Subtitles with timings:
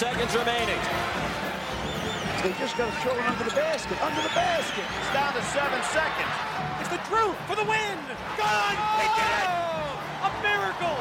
[0.00, 0.80] Seconds remaining.
[2.40, 4.80] They just got to throw it under the basket, under the basket.
[4.96, 6.34] It's down to seven seconds.
[6.80, 8.00] It's the truth for the win.
[8.40, 8.80] Gone.
[8.96, 9.48] They did it.
[9.52, 10.96] Oh, a miracle.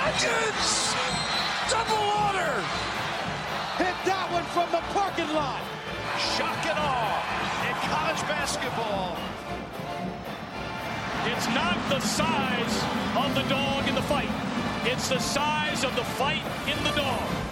[0.00, 0.96] Hutchins!
[1.68, 2.56] Double order!
[3.84, 5.60] Hit that one from the parking lot.
[6.16, 7.20] Shock and awe
[7.68, 9.20] in college basketball.
[11.28, 12.76] It's not the size
[13.12, 14.32] of the dog in the fight.
[14.88, 17.45] It's the size of the fight in the dog.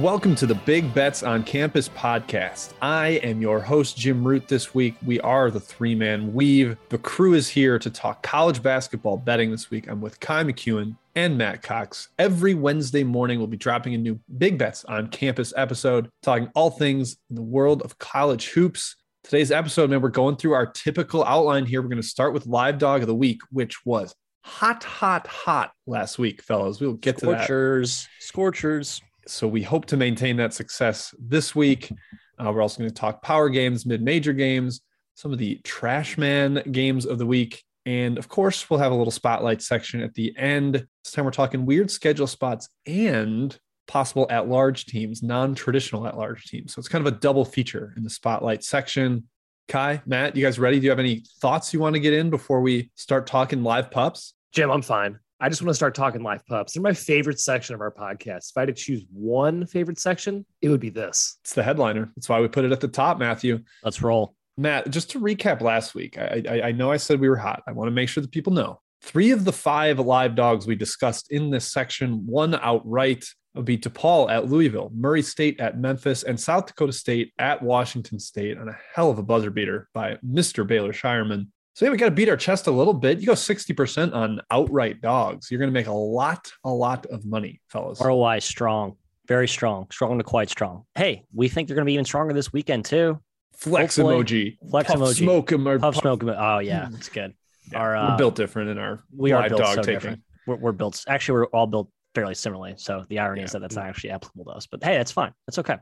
[0.00, 2.72] Welcome to the Big Bets on Campus podcast.
[2.80, 4.48] I am your host, Jim Root.
[4.48, 6.78] This week, we are the three man weave.
[6.88, 9.90] The crew is here to talk college basketball betting this week.
[9.90, 12.08] I'm with Ky McKeon and Matt Cox.
[12.18, 16.70] Every Wednesday morning, we'll be dropping a new Big Bets on Campus episode, talking all
[16.70, 18.96] things in the world of college hoops.
[19.22, 21.82] Today's episode, man, we're going through our typical outline here.
[21.82, 25.72] We're going to start with Live Dog of the Week, which was hot, hot, hot
[25.86, 26.80] last week, fellas.
[26.80, 27.44] We'll get to that.
[27.44, 29.02] Scorchers, scorchers.
[29.30, 31.92] So we hope to maintain that success this week.
[32.38, 34.80] Uh, we're also going to talk power games, mid major games,
[35.14, 37.62] some of the trash man games of the week.
[37.86, 40.86] And of course, we'll have a little spotlight section at the end.
[41.04, 46.18] This time we're talking weird schedule spots and possible at large teams, non traditional at
[46.18, 46.74] large teams.
[46.74, 49.28] So it's kind of a double feature in the spotlight section.
[49.68, 50.80] Ky, Matt, you guys ready?
[50.80, 53.92] Do you have any thoughts you want to get in before we start talking live
[53.92, 54.34] pups?
[54.52, 55.20] Jim, I'm fine.
[55.42, 56.74] I just want to start talking live pups.
[56.74, 58.50] They're my favorite section of our podcast.
[58.50, 61.38] If I had to choose one favorite section, it would be this.
[61.42, 62.12] It's the headliner.
[62.14, 63.60] That's why we put it at the top, Matthew.
[63.82, 64.34] Let's roll.
[64.58, 67.62] Matt, just to recap last week, I, I, I know I said we were hot.
[67.66, 68.82] I want to make sure that people know.
[69.00, 73.24] Three of the five live dogs we discussed in this section one outright
[73.54, 78.18] would be DePaul at Louisville, Murray State at Memphis, and South Dakota State at Washington
[78.18, 80.66] State on a hell of a buzzer beater by Mr.
[80.66, 81.46] Baylor Scheierman.
[81.74, 83.20] So yeah, we got to beat our chest a little bit.
[83.20, 85.50] You go 60% on outright dogs.
[85.50, 88.00] You're going to make a lot, a lot of money, fellas.
[88.00, 90.84] ROI strong, very strong, strong to quite strong.
[90.94, 93.20] Hey, we think they're going to be even stronger this weekend too.
[93.56, 94.16] Flex Hopefully.
[94.24, 94.70] emoji.
[94.70, 95.14] Flex Puff emoji.
[95.18, 95.80] Smoke emoji.
[95.80, 96.22] Puff smoke.
[96.22, 97.34] emo- Oh yeah, it's good.
[97.72, 99.94] Yeah, Our, uh, we're built different in our We are built dog so taking.
[99.94, 100.20] different.
[100.46, 101.04] We're, we're built.
[101.06, 102.74] Actually, we're all built fairly similarly.
[102.78, 104.66] So the irony is that that's not actually applicable to us.
[104.66, 105.32] But hey, that's fine.
[105.46, 105.76] That's okay.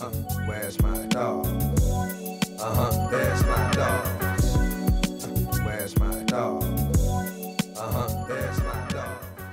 [0.00, 0.10] Uh,
[0.46, 1.46] where's my dog?
[2.60, 4.21] Uh huh, there's my dog.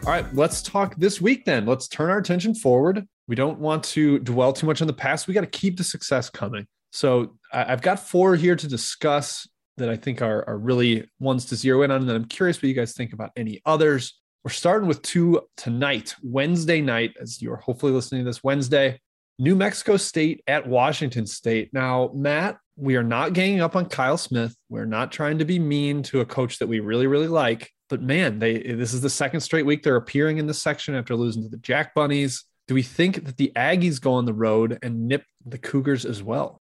[0.09, 1.67] All right, let's talk this week then.
[1.67, 3.07] Let's turn our attention forward.
[3.27, 5.27] We don't want to dwell too much on the past.
[5.27, 6.65] We got to keep the success coming.
[6.91, 11.55] So I've got four here to discuss that I think are, are really ones to
[11.55, 12.01] zero in on.
[12.01, 14.19] And I'm curious what you guys think about any others.
[14.43, 18.99] We're starting with two tonight, Wednesday night, as you're hopefully listening to this Wednesday.
[19.37, 21.69] New Mexico State at Washington State.
[21.71, 24.55] Now, Matt, we are not ganging up on Kyle Smith.
[24.69, 27.69] We're not trying to be mean to a coach that we really, really like.
[27.89, 31.15] But man, they this is the second straight week they're appearing in this section after
[31.15, 32.45] losing to the Jack Bunnies.
[32.67, 36.21] Do we think that the Aggies go on the road and nip the Cougars as
[36.21, 36.61] well?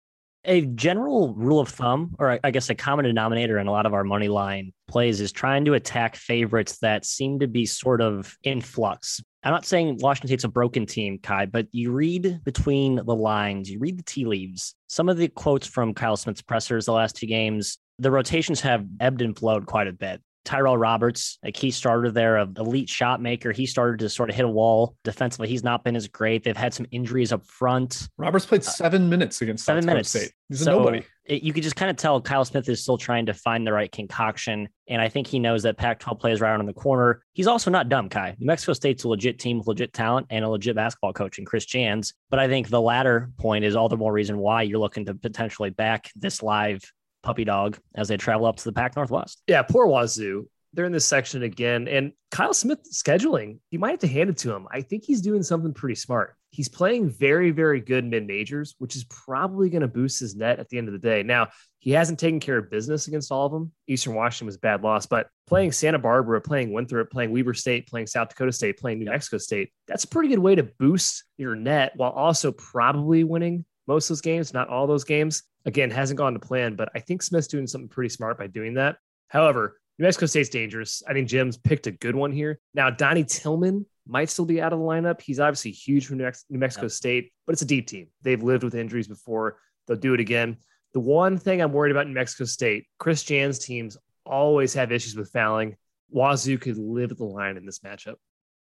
[0.47, 3.95] A general rule of thumb, or I- guess a common denominator in a lot of
[3.95, 8.37] our money line plays, is trying to attack favorites that seem to be sort of
[8.43, 9.19] in flux.
[9.41, 13.71] I'm not saying Washington State's a broken team, Ky, but you read between the lines,
[13.71, 14.75] you read the tea leaves.
[14.85, 18.85] Some of the quotes from Kyle Smith's pressers the last two games, the rotations have
[18.99, 20.21] ebbed and flowed quite a bit.
[20.45, 23.51] Tyrell Roberts, a key starter there, an elite shot maker.
[23.51, 25.47] He started to sort of hit a wall defensively.
[25.47, 26.43] He's not been as great.
[26.43, 28.07] They've had some injuries up front.
[28.17, 30.09] Roberts played uh, seven minutes against seven minutes.
[30.09, 30.31] State.
[30.49, 30.99] He's a nobody.
[31.25, 33.73] it- you could just kind of tell Kyle Smith is still trying to find the
[33.73, 34.69] right concoction.
[34.87, 37.23] And I think he knows that Pac 12 plays right on the corner.
[37.33, 38.35] He's also not dumb, Ky.
[38.37, 41.45] New Mexico State's a legit team with legit talent and a legit basketball coach in
[41.45, 42.13] Chris Jans.
[42.29, 45.15] But I think the latter point is all the more reason why you're looking to
[45.15, 46.81] potentially back this live
[47.25, 49.41] puppy dog as they travel up to the Pac Northwest.
[49.47, 50.47] Yeah, poor Wazoo.
[50.73, 51.87] They're in this section again.
[51.87, 54.67] And Kyle Smith scheduling, you might have to hand it to him.
[54.69, 56.35] I think he's doing something pretty smart.
[56.51, 60.59] He's playing very, very good mid majors, which is probably going to boost his net
[60.59, 61.23] at the end of the day.
[61.23, 61.47] Now,
[61.79, 63.71] he hasn't taken care of business against all of them.
[63.87, 67.87] Eastern Washington was a bad loss, but playing Santa Barbara, playing Winthrop, playing Weber State,
[67.87, 71.23] playing South Dakota State, playing New Mexico State, that's a pretty good way to boost
[71.37, 75.43] your net while also probably winning most of those games, not all those games.
[75.65, 78.75] Again, hasn't gone to plan, but I think Smith's doing something pretty smart by doing
[78.75, 78.97] that.
[79.29, 81.01] However, New Mexico State's dangerous.
[81.07, 82.59] I think Jim's picked a good one here.
[82.73, 85.21] Now, Donnie Tillman might still be out of the lineup.
[85.21, 88.07] He's obviously huge for New, Mex- New Mexico State, but it's a deep team.
[88.21, 89.57] They've lived with injuries before.
[89.87, 90.57] They'll do it again.
[90.93, 95.15] The one thing I'm worried about New Mexico State, Chris Jan's teams always have issues
[95.15, 95.75] with fouling.
[96.09, 98.15] Wazoo could live at the line in this matchup.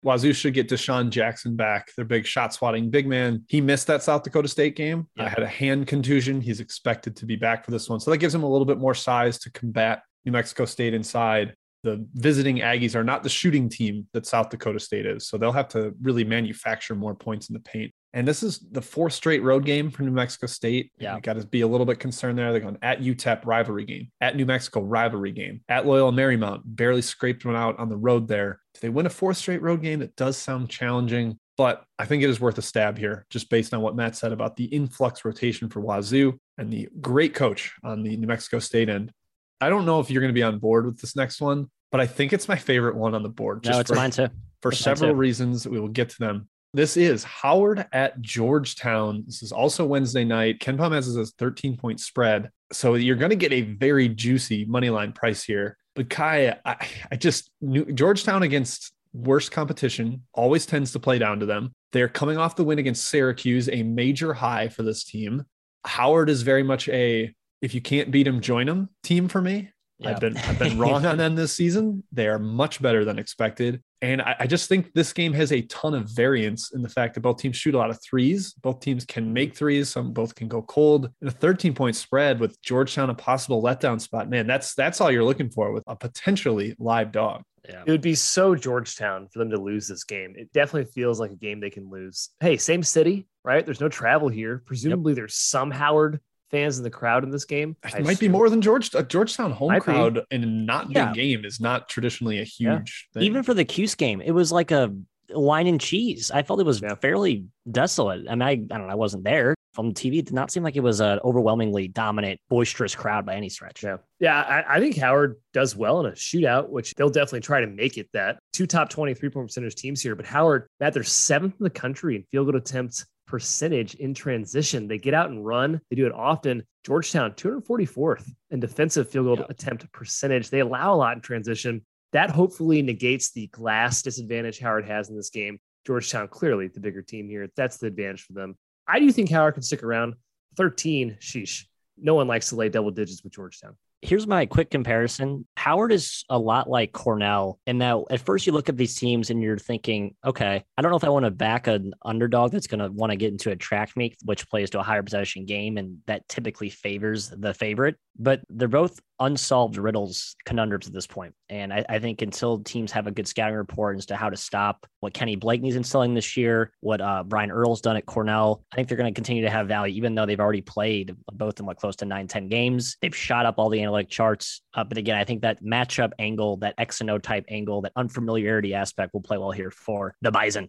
[0.02, 3.44] Wazoo should get Dishon Jackson back, their big shot swatting big man.
[3.48, 5.06] He missed that South Dakota State game.
[5.16, 5.24] Yeah.
[5.24, 6.40] I had a hand contusion.
[6.40, 8.00] He's expected to be back for this one.
[8.00, 11.54] So that gives him a little bit more size to combat New Mexico State inside.
[11.82, 15.26] The visiting Aggies are not the shooting team that South Dakota State is.
[15.26, 17.92] So they'll have to really manufacture more points in the paint.
[18.12, 20.90] And this is the fourth straight road game for New Mexico State.
[20.98, 21.14] Yeah.
[21.14, 22.50] You got to be a little bit concerned there.
[22.50, 27.02] They're going at UTEP rivalry game, at New Mexico rivalry game, at Loyola Marymount, barely
[27.02, 28.60] scraped one out on the road there.
[28.74, 30.02] Do they win a fourth straight road game?
[30.02, 33.72] It does sound challenging, but I think it is worth a stab here, just based
[33.72, 38.02] on what Matt said about the influx rotation for Wazoo and the great coach on
[38.02, 39.12] the New Mexico State end.
[39.60, 42.00] I don't know if you're going to be on board with this next one, but
[42.00, 43.64] I think it's my favorite one on the board.
[43.64, 44.28] No, it's for, mine too.
[44.62, 45.16] for It's several too.
[45.16, 45.68] reasons.
[45.68, 46.48] We will get to them.
[46.72, 49.24] This is Howard at Georgetown.
[49.26, 50.60] This is also Wednesday night.
[50.60, 52.50] KenPom has this as 13 point spread.
[52.72, 55.76] So you're going to get a very juicy money line price here.
[55.96, 56.76] But Ky, I,
[57.10, 61.74] I just knew Georgetown against worst competition always tends to play down to them.
[61.90, 65.44] They're coming off the win against Syracuse, a major high for this team.
[65.84, 69.70] Howard is very much a if you can't beat them, join them team for me.
[69.98, 70.10] Yeah.
[70.10, 72.04] I've been I've been wrong on them this season.
[72.12, 73.82] They are much better than expected.
[74.02, 77.14] And I, I just think this game has a ton of variance in the fact
[77.14, 78.54] that both teams shoot a lot of threes.
[78.54, 79.90] Both teams can make threes.
[79.90, 81.10] Some both can go cold.
[81.20, 84.30] And a 13 point spread with Georgetown a possible letdown spot.
[84.30, 87.42] Man, that's that's all you're looking for with a potentially live dog.
[87.68, 87.82] Yeah.
[87.86, 90.34] It would be so Georgetown for them to lose this game.
[90.36, 92.30] It definitely feels like a game they can lose.
[92.40, 93.64] Hey, same city, right?
[93.64, 94.62] There's no travel here.
[94.64, 96.20] Presumably, there's some Howard
[96.50, 97.76] fans in the crowd in this game.
[97.84, 99.84] I It might be more than George a Georgetown home Might be.
[99.84, 101.12] crowd in a not big Yeah.
[101.12, 102.78] game is not traditionally a Yeah.
[102.78, 103.22] huge thing.
[103.22, 104.94] Even for the Cuse game, it was like a
[105.32, 106.30] wine and cheese.
[106.32, 106.94] I felt it was Yeah.
[106.96, 108.26] fairly desolate.
[108.28, 109.54] I mean, I, I don't know, I wasn't there.
[109.74, 113.36] From TV, it did not seem like it was an overwhelmingly dominant, boisterous crowd by
[113.36, 113.84] any stretch.
[113.84, 113.98] Yeah.
[114.18, 114.40] Yeah.
[114.40, 117.96] I, I think Howard does well in a shootout, which they'll definitely try to make
[117.96, 118.40] it that.
[118.52, 120.16] Two top 20 three point percentage teams here.
[120.16, 124.88] But Howard, Matt, they're seventh in the country in field goal attempts percentage in transition.
[124.88, 126.64] They get out and run, they do it often.
[126.84, 129.46] Georgetown, 244th in defensive field goal Yeah.
[129.48, 130.50] attempt percentage.
[130.50, 131.86] They allow a lot in transition.
[132.12, 135.60] That hopefully negates the glass disadvantage Howard has in this game.
[135.86, 137.48] Georgetown, clearly the bigger team here.
[137.54, 138.56] That's the advantage for them.
[138.88, 140.14] I do think Howard can stick around.
[140.56, 141.66] 13, sheesh.
[141.96, 143.76] No one likes to lay double digits with Georgetown.
[144.02, 145.46] Here's my quick comparison.
[145.56, 149.28] Howard is a lot like Cornell in that at first you look at these teams
[149.28, 152.66] and you're thinking, okay, I don't know if I want to back an underdog that's
[152.66, 155.44] going to want to get into a track meet, which plays to a higher possession
[155.44, 157.96] game, and that typically favors the favorite.
[158.18, 161.34] But they're both unsolved riddles, conundrums at this point.
[161.48, 164.36] And I, I think until teams have a good scouting report as to how to
[164.36, 168.76] stop what Kenny Blakeney's instilling this year, what uh, Brian Earl's done at Cornell, I
[168.76, 171.66] think they're going to continue to have value, even though they've already played both in
[171.66, 172.96] what close to nine, 10 games.
[173.02, 174.62] They've shot up all the analytic charts.
[174.74, 177.92] Uh, but again, I think that matchup angle, that X and O type angle, that
[177.96, 180.68] unfamiliarity aspect will play well here for the Bison.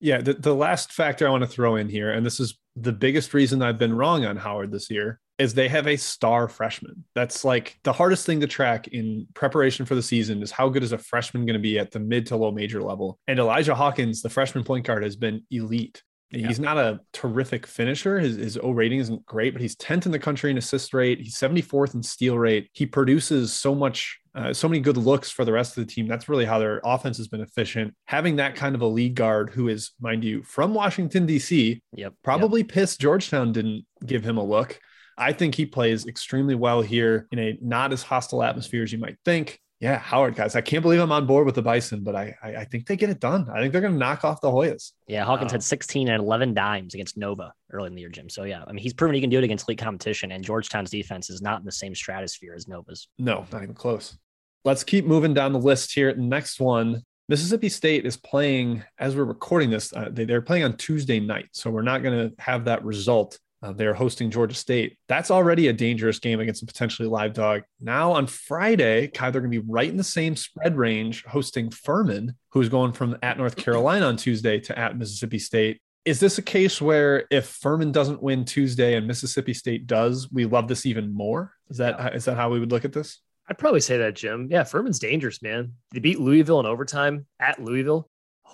[0.00, 2.92] Yeah, the, the last factor I want to throw in here, and this is the
[2.92, 7.04] biggest reason I've been wrong on Howard this year, is they have a star freshman.
[7.14, 10.82] That's like the hardest thing to track in preparation for the season is how good
[10.82, 13.18] is a freshman going to be at the mid to low major level.
[13.28, 16.02] And Elijah Hawkins, the freshman point guard, has been elite.
[16.30, 18.18] He's not a terrific finisher.
[18.20, 21.20] His, his O rating isn't great, but he's 10th in the country in assist rate.
[21.20, 22.68] He's 74th in steal rate.
[22.74, 26.06] He produces so much, uh, so many good looks for the rest of the team.
[26.06, 27.94] That's really how their offense has been efficient.
[28.08, 32.12] Having that kind of a lead guard who is, mind you, from Washington, D.C., Yep.
[32.22, 34.78] probably pissed Georgetown didn't give him a look.
[35.18, 38.98] I think he plays extremely well here in a not as hostile atmosphere as you
[38.98, 39.60] might think.
[39.80, 40.56] Yeah, Howard, guys.
[40.56, 42.96] I can't believe I'm on board with the Bison, but I I, I think they
[42.96, 43.48] get it done.
[43.48, 44.92] I think they're going to knock off the Hoyas.
[45.06, 45.54] Yeah, Hawkins wow.
[45.54, 48.28] had 16 and 11 dimes against Nova early in the year, Jim.
[48.28, 50.90] So yeah, I mean he's proven he can do it against elite competition, and Georgetown's
[50.90, 53.08] defense is not in the same stratosphere as Nova's.
[53.18, 54.18] No, not even close.
[54.64, 56.14] Let's keep moving down the list here.
[56.16, 59.92] Next one, Mississippi State is playing as we're recording this.
[59.92, 63.38] Uh, they, they're playing on Tuesday night, so we're not going to have that result
[63.62, 64.98] uh, they're hosting Georgia State.
[65.08, 67.62] That's already a dangerous game against a potentially live dog.
[67.80, 71.70] Now on Friday, Ky, they're going to be right in the same spread range, hosting
[71.70, 75.80] Furman, who's going from at North Carolina on Tuesday to at Mississippi State.
[76.04, 80.46] Is this a case where if Furman doesn't win Tuesday and Mississippi State does, we
[80.46, 81.52] love this even more?
[81.68, 83.20] Is that is that how we would look at this?
[83.48, 84.48] I'd probably say that, Jim.
[84.50, 85.72] Yeah, Furman's dangerous, man.
[85.92, 88.08] They beat Louisville in overtime at Louisville.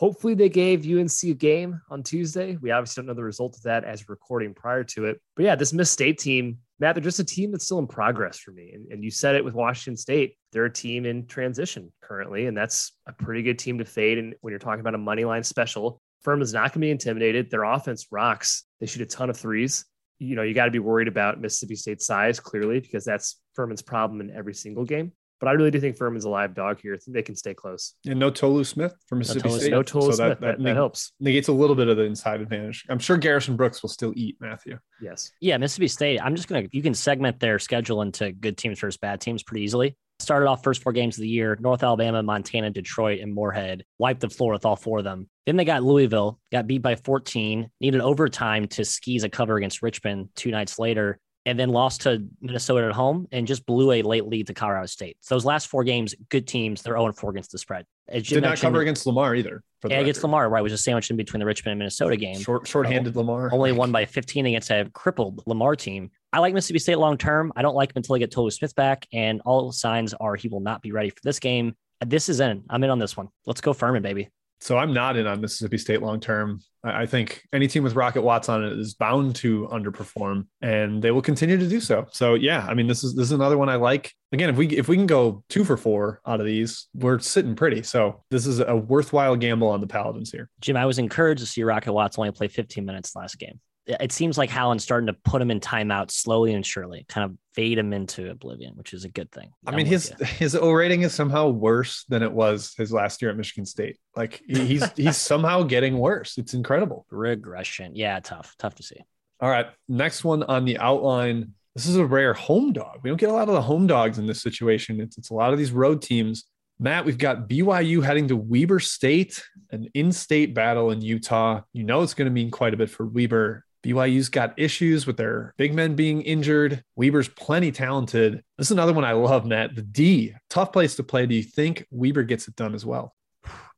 [0.05, 2.59] Hopefully, they gave UNC a game on Tuesday.
[2.61, 5.19] We obviously don't know the result of that as recording prior to it.
[5.35, 8.39] But yeah, this Miss State team, Matt, they're just a team that's still in progress
[8.39, 8.73] for me.
[8.75, 10.37] And, and you said it with Washington State.
[10.53, 14.19] They're a team in transition currently, and that's a pretty good team to fade.
[14.19, 17.51] And when you're talking about a money line special, Furman's not going to be intimidated.
[17.51, 18.65] Their offense rocks.
[18.81, 19.87] They shoot a ton of threes.
[20.19, 23.81] You know, you got to be worried about Mississippi State's size, clearly, because that's Furman's
[23.81, 25.13] problem in every single game.
[25.45, 26.99] But I really do think Furman's a live dog here.
[27.07, 27.93] They can stay close.
[28.07, 29.71] And no Tolu Smith from Mississippi no State.
[29.73, 30.41] No Tolu so Smith.
[30.41, 31.13] That, that, that, helps.
[31.21, 32.87] Negates a little bit of the inside advantage.
[32.89, 34.79] I'm sure Garrison Brooks will still eat, Matthew.
[35.03, 35.33] Yes.
[35.43, 36.19] Yeah, Mississippi State.
[36.25, 39.43] I'm just going to, you can segment their schedule into good teams versus bad teams
[39.43, 39.99] pretty easily.
[40.19, 43.85] Started off first four games of the year North Alabama, Montana, Detroit, and Moorhead.
[43.99, 45.29] Wiped the floor with all four of them.
[45.45, 49.83] Then they got Louisville, got beat by 14, needed overtime to skis a cover against
[49.83, 54.03] Richmond two nights later and then lost to Minnesota at home and just blew a
[54.03, 55.17] late lead to Colorado State.
[55.21, 56.83] So those last four games, good teams.
[56.83, 57.87] They're 0 4 against the spread.
[58.11, 59.63] Did not cover against Lamar either.
[59.87, 60.61] Yeah, against Lamar, right?
[60.61, 62.39] It was a sandwich in between the Richmond and Minnesota game.
[62.39, 63.51] Short, short-handed Lamar.
[63.53, 66.11] Only won by 15 against a crippled Lamar team.
[66.33, 67.53] I like Mississippi State long term.
[67.55, 70.49] I don't like him until I get Tolu Smith back, and all signs are he
[70.49, 71.77] will not be ready for this game.
[72.05, 72.65] This is in.
[72.71, 73.29] I'm in on this one.
[73.47, 74.31] Let's go Furman, baby.
[74.61, 76.61] So I'm not in on Mississippi State long term.
[76.83, 81.11] I think any team with Rocket Watts on it is bound to underperform, and they
[81.11, 82.07] will continue to do so.
[82.13, 84.13] So yeah, I mean this is this is another one I like.
[84.33, 87.57] Again, if we if we can go two for four out of these, we're sitting
[87.57, 87.83] pretty.
[87.83, 90.49] So this is a worthwhile gamble on the Paladins here.
[90.61, 94.13] Jim, I was encouraged to see Rocket Watts only play 15 minutes last game it
[94.13, 97.79] seems like Howland's starting to put him in timeout slowly and surely, kind of fade
[97.79, 99.53] him into oblivion, which is a good thing.
[99.67, 103.31] I mean, his his O rating is somehow worse than it was his last year
[103.31, 103.99] at Michigan State.
[104.17, 106.39] Like he's he's somehow getting worse.
[106.39, 107.07] It's incredible.
[107.11, 107.95] Regression.
[107.95, 109.01] Yeah, tough, tough to see.
[109.41, 109.67] All right.
[109.89, 111.53] Next one on the outline.
[111.75, 113.01] This is a rare home dog.
[113.03, 115.01] We don't get a lot of the home dogs in this situation.
[115.01, 116.45] It's, it's a lot of these road teams.
[116.79, 121.63] Matt, we've got BYU heading to Weber State, an in state battle in Utah.
[121.73, 123.65] You know, it's going to mean quite a bit for Weber.
[123.85, 126.83] BYU's got issues with their big men being injured.
[126.97, 128.43] Weber's plenty talented.
[128.57, 129.75] This is another one I love, Matt.
[129.75, 131.27] The D, tough place to play.
[131.27, 133.15] Do you think Weber gets it done as well?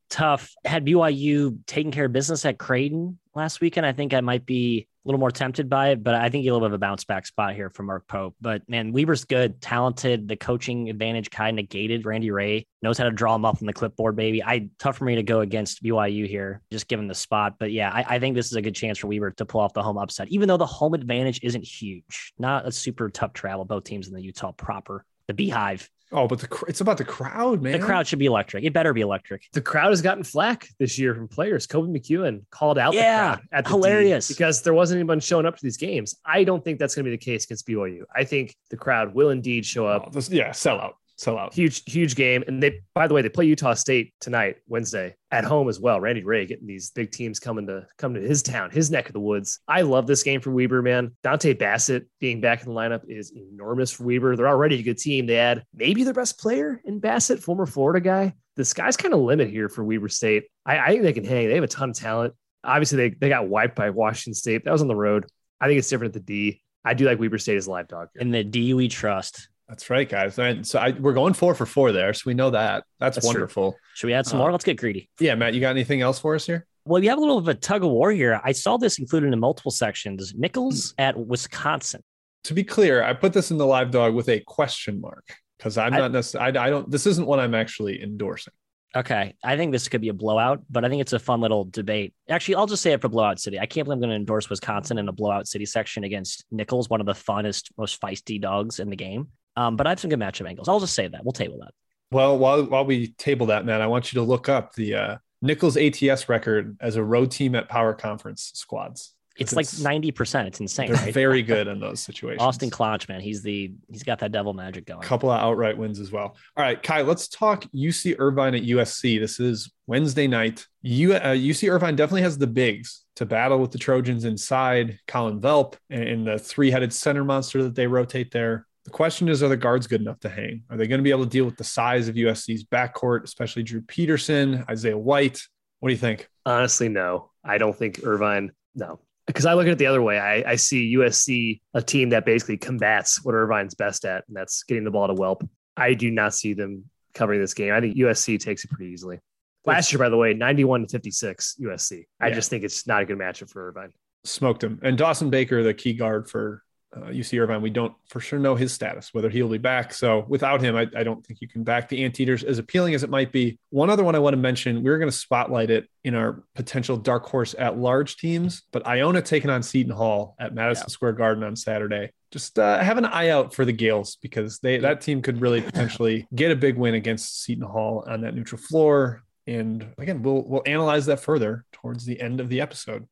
[0.09, 0.55] Tough.
[0.65, 4.87] Had BYU taken care of business at Creighton last weekend, I think I might be
[5.07, 7.71] little more tempted by it, but I think bit of a bounce back spot here
[7.71, 8.35] for Mark Pope.
[8.41, 10.29] But man, Weber's good, talented.
[10.29, 12.05] The coaching advantage kind of negated.
[12.05, 14.43] Randy Rahe, knows how to draw him up on the clipboard, baby.
[14.43, 17.55] I tough for me to go against BYU here, just given the spot.
[17.59, 19.73] But yeah, I, I think this is a good chance for Weber to pull off
[19.73, 22.33] the home upset, even though the home advantage isn't huge.
[22.39, 23.65] Not a super tough travel.
[23.65, 25.05] Both teams in the Utah proper.
[25.29, 27.73] The Beehive Oh, but the it's about the crowd, man.
[27.73, 28.63] The crowd should be electric.
[28.63, 29.43] It better be electric.
[29.53, 31.67] The crowd has gotten flack this year from players.
[31.67, 35.57] Koby McEwen called out yeah, the crowd at hilarious because there wasn't anyone showing up
[35.57, 36.15] to these games.
[36.25, 38.03] I don't think that's going to be the case against BYU.
[38.15, 40.05] I think the crowd will indeed show oh, up.
[40.07, 41.49] Oh, this, yeah, sell out sell out.
[41.49, 42.45] Uh, huge, huge game.
[42.47, 46.01] And they, by the way, they play Utah State tonight, Wednesday, at home as well.
[46.01, 49.13] Randy Rahe getting these big teams coming to come to his town, his neck of
[49.13, 49.61] the woods.
[49.67, 51.17] I love this game for Weber, man.
[51.25, 54.37] Dontay Bassett being back in the lineup is enormous for Weber.
[54.37, 55.27] They're already a good team.
[55.27, 58.35] They add maybe their best player in Bassett, former Florida guy.
[58.57, 60.45] The sky's kind of limit here for Weber State.
[60.65, 61.49] I, I think they can hang.
[61.49, 62.35] They have a ton of talent.
[62.65, 64.65] Obviously, they, they got wiped by Washington State.
[64.65, 65.27] That was on the road.
[65.61, 66.63] I think it's different at the D.
[66.85, 68.09] I do like Weber State as a live dog.
[68.15, 68.23] Here.
[68.23, 69.49] In the D we trust.
[69.69, 70.39] That's right, guys.
[70.39, 72.15] And so I, we're going four for four there.
[72.15, 72.85] So we know that.
[73.01, 73.73] That's, That's wonderful.
[73.73, 73.81] True.
[73.95, 74.53] Should we add some uh, more?
[74.53, 75.11] Let's get greedy.
[75.19, 76.67] Yeah, Matt, you got anything else for us here?
[76.85, 78.41] Well, you have a little of a tug of war here.
[78.45, 80.35] I saw this included in multiple sections.
[80.37, 82.01] Nicholls at Wisconsin.
[82.45, 85.25] To be clear, I put this in the live dog with a question mark
[85.59, 88.53] because I'm not necessarily, I, I don't, this isn't what I'm actually endorsing.
[88.95, 89.35] Okay.
[89.43, 92.15] I think this could be a blowout, but I think it's a fun little debate.
[92.31, 93.59] Actually, I'll just say it for blowout city.
[93.59, 96.89] I can't believe I'm going to endorse Wisconsin in a blowout city section against Nicholls,
[96.89, 99.29] one of the funnest, most feisty dogs in the game.
[99.57, 100.69] Um, but I have some good matchup angles.
[100.69, 101.25] I'll just say that.
[101.25, 101.73] We'll table that.
[102.11, 105.17] Well, while while we table that, man, I want you to look up the uh,
[105.43, 109.15] Nicholls ATS record as a road team at Power Conference squads.
[109.39, 110.49] It's like ninety percent.
[110.49, 110.93] It's insane.
[110.93, 111.13] They're right?
[111.13, 112.41] very good in those situations.
[112.41, 115.03] Austin Claunch, man, he's the he's got that devil magic going.
[115.03, 116.37] A couple of outright wins as well.
[116.57, 119.21] All right, Kai, let's talk UC Irvine at USC.
[119.21, 120.67] This is Wednesday night.
[120.83, 125.41] U, uh, UC Irvine definitely has the bigs to battle with the Trojans inside Collin
[125.41, 128.67] Welp and, and the three headed center monster that they rotate there.
[128.87, 130.63] The question is, are the guards good enough to hang?
[130.71, 133.65] Are they going to be able to deal with the size of USC's backcourt, especially
[133.65, 135.43] Drew Peterson, Isaiah White?
[135.81, 136.29] What do you think?
[136.47, 137.33] Honestly, no.
[137.45, 139.01] I don't think Irvine, no.
[139.27, 140.21] Because I look at it the other way.
[140.21, 144.63] I, I see USC, a team that basically combats what Irvine's best at, and that's
[144.63, 145.47] getting the ball to Welp.
[145.77, 147.75] I do not see them covering this game.
[147.75, 149.19] I think USC takes it pretty easily.
[149.65, 152.05] Last year, by the way, 91 to 56 USC.
[152.21, 152.35] I Yeah.
[152.35, 153.91] just think it's not a good matchup for Irvine.
[154.23, 154.79] Smoked him.
[154.85, 156.63] And Dawson Baker, the key guard for
[156.95, 159.93] uh, UC Irvine, we don't for sure know his status, whether he'll be back.
[159.93, 163.03] So without him, I, I don't think you can back the Anteaters as appealing as
[163.03, 163.59] it might be.
[163.71, 166.45] One other one I want to mention, we are going to spotlight it in our
[166.55, 171.15] potential dark horse at large teams, but Iona taking on Seton Hall at Madison Square
[171.15, 172.13] Garden on Saturday.
[172.31, 175.61] Just uh, have an eye out for the Gaels because they that team could really
[175.61, 179.23] potentially get a big win against Seton Hall on that neutral floor.
[179.47, 183.07] And again, we'll we'll analyze that further towards the end of the episode.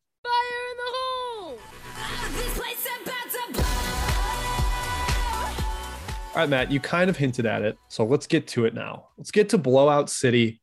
[6.35, 7.77] All right, Matt, you kind of hinted at it.
[7.87, 9.07] So let's get to it now.
[9.17, 10.61] Let's get to Blowout City.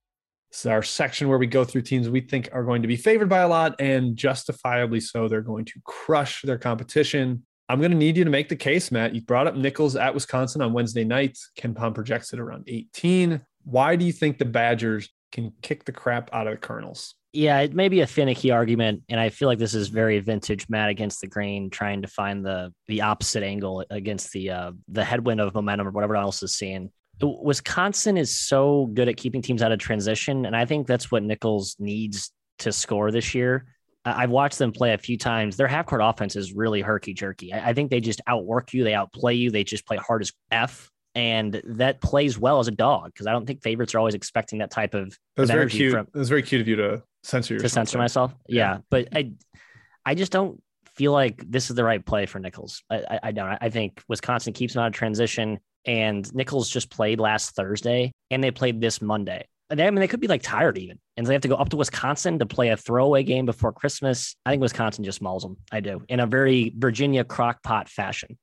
[0.50, 2.94] This is our section where we go through teams we think are going to be
[2.94, 5.28] favored by a lot and justifiably so.
[5.28, 7.46] They're going to crush their competition.
[7.70, 9.14] I'm going to need you to make the case, Matt.
[9.14, 11.38] You brought up Nicholls at Wisconsin on Wednesday night.
[11.58, 13.40] KenPom projects it around 18.
[13.64, 17.14] Why do you think the Badgers can kick the crap out of the Colonels?
[17.32, 20.68] Yeah, it may be a finicky argument, and I feel like this is very vintage
[20.68, 25.02] Matt against the grain, trying to find the the opposite angle against the uh, the
[25.02, 26.90] headwind of momentum or whatever else is seeing.
[27.20, 31.22] Wisconsin is so good at keeping teams out of transition, and I think that's what
[31.22, 33.66] Nicholls needs to score this year.
[34.04, 35.56] I've watched them play a few times.
[35.56, 37.54] Their half court offense is really herky jerky.
[37.54, 40.90] I think they just outwork you, they outplay you, they just play hard as f,
[41.14, 44.58] and that plays well as a dog because I don't think favorites are always expecting
[44.60, 45.92] that type of That was of very cute.
[45.92, 47.70] from That was very cute of you to censor yourself.
[47.70, 48.34] to censor myself.
[48.48, 48.56] Yeah.
[48.74, 48.78] Yeah.
[48.90, 49.32] but I,
[50.04, 50.60] I just don't
[50.94, 52.82] feel like this is the right play for Nicholls.
[52.90, 53.56] I, I, I don't.
[53.60, 58.42] I think Wisconsin keeps them out of transition, and Nicholls just played last Thursday, and
[58.44, 59.46] they played this Monday.
[59.70, 61.54] And they, I mean, they could be like tired even, and they have to go
[61.54, 64.36] up to Wisconsin to play a throwaway game before Christmas.
[64.44, 65.56] I think Wisconsin just mauls them.
[65.70, 68.36] I do in a very Virginia crockpot fashion.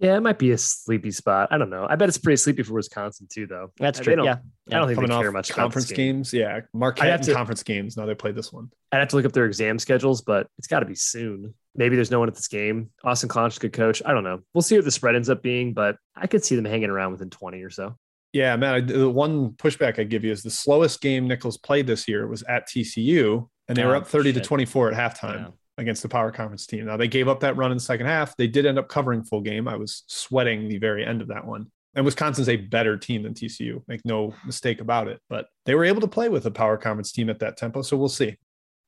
[0.00, 1.48] Yeah, it might be a sleepy spot.
[1.52, 1.86] I don't know.
[1.88, 3.70] I bet it's pretty sleepy for Wisconsin too, though.
[3.78, 4.16] That's They true.
[4.16, 4.36] don't- Yeah,
[4.72, 6.16] I don't think Coming they care much conference this game.
[6.16, 6.32] games.
[6.32, 6.56] Yeah.
[6.56, 7.96] I'd Marquette have and to- conference games.
[7.96, 8.70] Now they played this one.
[8.92, 11.54] I'd have to look up their exam schedules, but it's got to be soon.
[11.76, 12.90] Maybe there's no one at this game.
[13.04, 14.02] Austin Claunch, good coach.
[14.04, 14.40] I don't know.
[14.52, 17.12] We'll see what the spread ends up being, but I could see them hanging around
[17.12, 17.96] within 20 or so.
[18.32, 18.86] Yeah, man.
[18.86, 22.42] The one pushback I give you is the slowest game Nicholls played this year was
[22.44, 25.48] at TCU, and they were Oh, up 30 to 24 at halftime Yeah.
[25.78, 26.86] Against the power conference team.
[26.86, 28.36] Now they gave up that run in the second half.
[28.36, 29.66] They did end up covering full game.
[29.68, 31.70] I was sweating the very end of that one.
[31.96, 35.20] And Wisconsin's a better team than TCU, make no mistake about it.
[35.28, 37.82] But they were able to play with a power conference team at that tempo.
[37.82, 38.36] So we'll see.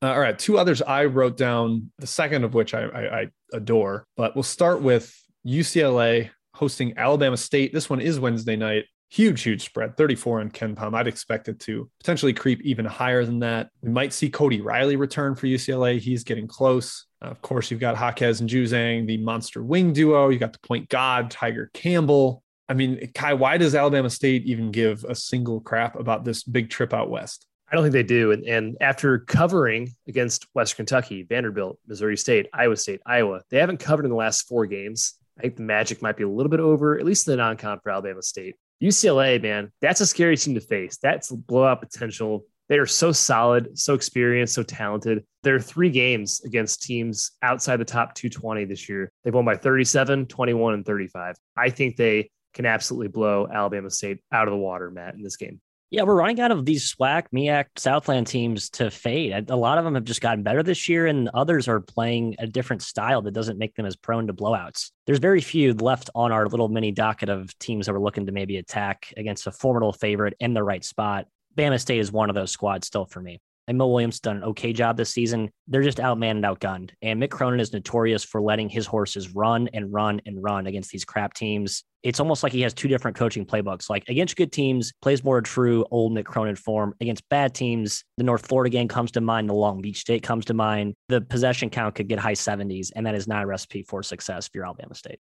[0.01, 3.27] Uh, all right, two others I wrote down, the second of which I, I, I
[3.53, 4.05] adore.
[4.15, 7.73] But we'll start with UCLA hosting Alabama State.
[7.73, 8.85] This one is Wednesday night.
[9.09, 10.93] Huge, huge spread, 34 on KenPom.
[10.93, 13.69] I'd expect it to potentially creep even higher than that.
[13.81, 15.99] We might see Cody Riley return for UCLA.
[15.99, 17.05] He's getting close.
[17.21, 20.29] Of course, you've got Jaquez and Juzang, the monster wing duo.
[20.29, 22.43] You've got the point god, Tiger Campbell.
[22.69, 26.69] I mean, Ky, why does Alabama State even give a single crap about this big
[26.69, 27.47] trip out west?
[27.71, 28.31] I don't think they do.
[28.31, 33.79] And, and after covering against Western Kentucky, Vanderbilt, Missouri State, Iowa State, Iowa, they haven't
[33.79, 35.15] covered in the last four games.
[35.37, 37.57] I think the magic might be a little bit over, at least in the non
[37.57, 38.55] con for Alabama State.
[38.81, 40.97] UCLA, man, that's a scary team to face.
[40.97, 42.45] That's blowout potential.
[42.69, 45.23] They are so solid, so experienced, so talented.
[45.43, 49.11] There are three games against teams outside the top 220 this year.
[49.23, 51.35] They've won by 37, 21, and 35.
[51.55, 55.37] I think they can absolutely blow Alabama State out of the water, Matt, in this
[55.37, 55.61] game.
[55.89, 59.49] Yeah, we're running out of these SWAC, MEAC, Southland teams to fade.
[59.49, 62.47] A lot of them have just gotten better this year, and others are playing a
[62.47, 64.91] different style that doesn't make them as prone to blowouts.
[65.05, 68.33] There's very few left on our little mini docket of teams that we're looking to
[68.33, 71.27] maybe attack against a formidable favorite in the right spot.
[71.57, 73.39] Bama State is one of those squads still for me.
[73.67, 75.49] And Mo Williams done an okay job this season.
[75.67, 76.91] They're just outmanned and outgunned.
[77.01, 80.91] And Mick Cronin is notorious for letting his horses run and run and run against
[80.91, 81.83] these crap teams.
[82.03, 83.89] It's almost like he has two different coaching playbooks.
[83.89, 86.93] Like against good teams, plays more true old Mick Cronin form.
[87.01, 90.45] Against bad teams, the North Florida game comes to mind, the Long Beach State comes
[90.45, 90.93] to mind.
[91.09, 94.47] The possession count could get high 70s, and that is not a recipe for success
[94.47, 95.19] for your Alabama State.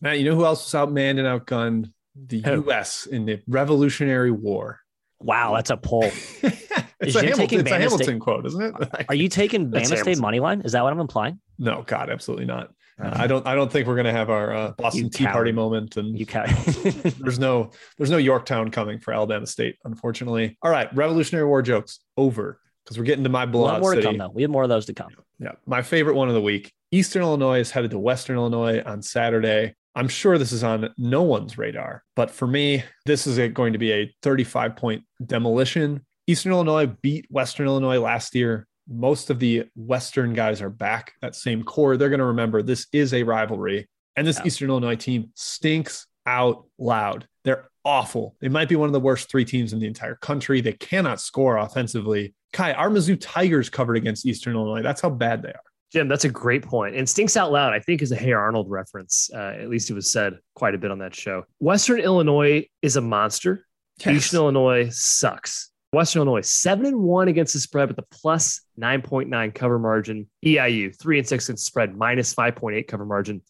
[0.00, 1.92] Matt, you know who else was outmanned and outgunned?
[2.14, 2.64] The Who?
[2.64, 3.06] U.S.
[3.06, 4.80] in the Revolutionary War.
[5.20, 6.10] Wow, that's a pull.
[7.06, 9.04] it's Is a Jim Hamilton, taking it's a Hamilton State- quote, isn't it?
[9.08, 10.60] Are you taking That's Bama State money line?
[10.62, 11.40] Is that what I'm implying?
[11.58, 12.70] No, God, absolutely not.
[13.02, 13.44] Uh, I don't.
[13.46, 15.96] I don't think we're going to have our uh, Boston Tea Party moment.
[15.96, 16.46] And You ca-
[17.18, 20.56] there's no there's no Yorktown coming for Alabama State, unfortunately.
[20.62, 23.94] All right, Revolutionary War jokes over because we're getting to my a lot blowout more
[23.94, 24.30] to come though.
[24.32, 25.10] We have more of those to come.
[25.40, 26.72] Yeah, my favorite one of the week.
[26.92, 29.74] Eastern Illinois is headed to Western Illinois on Saturday.
[29.96, 33.72] I'm sure this is on no one's radar, but for me, this is a, going
[33.72, 36.04] to be a 35 point demolition.
[36.26, 38.66] Eastern Illinois beat Western Illinois last year.
[38.88, 41.96] Most of the Western guys are back, that same core.
[41.96, 43.88] They're going to remember this is a rivalry.
[44.16, 44.46] And this Yeah.
[44.46, 47.26] Eastern Illinois team stinks out loud.
[47.44, 48.36] They're awful.
[48.40, 50.60] They might be one of the worst three teams in the entire country.
[50.60, 52.34] They cannot score offensively.
[52.52, 54.82] Ky, our Mizzou Tigers covered against Eastern Illinois.
[54.82, 55.60] That's how bad they are.
[55.92, 56.96] Jim, that's a great point.
[56.96, 59.30] And Stinks Out Loud, I think, is a Hey Arnold reference.
[59.32, 61.44] Uh, at least it was said quite a bit on that show.
[61.60, 63.66] Western Illinois is a monster.
[64.06, 65.70] Eastern Illinois sucks.
[65.94, 70.28] Western Illinois, seven and one against the spread with a plus 9.9 cover margin.
[70.44, 73.42] EIU, three and six against spread, minus 5.8 cover margin.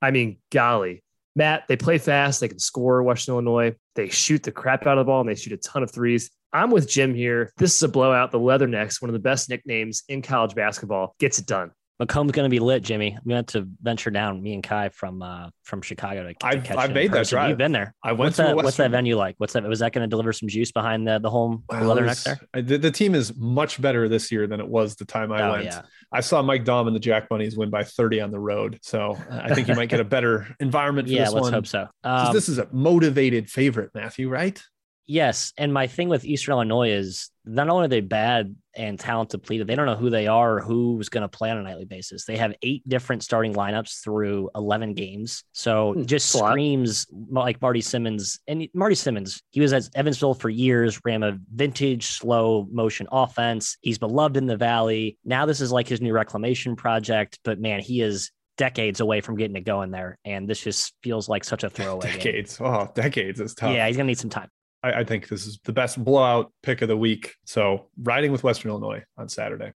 [0.00, 1.02] I mean, golly.
[1.36, 2.40] Matt, they play fast.
[2.40, 3.74] They can score Western Illinois.
[3.94, 6.30] They shoot the crap out of the ball and they shoot a ton of threes.
[6.52, 7.52] I'm with Jim here.
[7.56, 8.32] This is a blowout.
[8.32, 11.70] The Leathernecks, one of the best nicknames in college basketball, gets it done.
[12.00, 13.18] Macomb's going to be lit, Jimmy.
[13.24, 16.66] We had to venture down, me and Ky from uh, from Chicago to, to I've-
[16.66, 17.50] catch I've made that drive.
[17.50, 17.94] You've been there.
[18.02, 18.56] I went What's to that?
[18.56, 19.34] What's that venue like?
[19.38, 19.62] What's that?
[19.64, 22.40] Was that going to deliver some juice behind the the home Well, was- there?
[22.54, 25.42] I- The, the team is much better this year than it was the time I
[25.42, 25.64] Oh, went.
[25.64, 25.82] yeah.
[26.12, 28.78] I saw Mike Daum and the Jack Bunnies win by 30 on the road.
[28.82, 31.52] So I think you might get a better environment for Yeah, this let's one.
[31.52, 31.86] hope so.
[32.02, 34.60] Um, this is a motivated favorite, Matthew, right?
[35.06, 39.30] Yes, and my thing with Eastern Illinois is not only are they bad and talent
[39.30, 41.84] depleted, they don't know who they are or who's going to play on a nightly
[41.84, 42.24] basis.
[42.24, 47.80] They have eight different starting lineups through eleven games, so Hmm, just screams like Marty
[47.80, 48.38] Simmons.
[48.46, 53.78] And Marty Simmons, he was at Evansville for years, ran a vintage slow motion offense.
[53.80, 55.18] He's beloved in the Valley.
[55.24, 59.36] Now this is like his new reclamation project, but man, he is decades away from
[59.36, 62.06] getting it going there, and this just feels like such a throwaway.
[62.06, 62.12] game.
[62.18, 62.58] Decades.
[62.60, 63.74] Oh, decades is tough.
[63.74, 64.50] Yeah, he's gonna need some time.
[64.82, 67.34] I, I think this is the best blowout pick of the week.
[67.44, 69.72] So riding with Western Illinois on Saturday.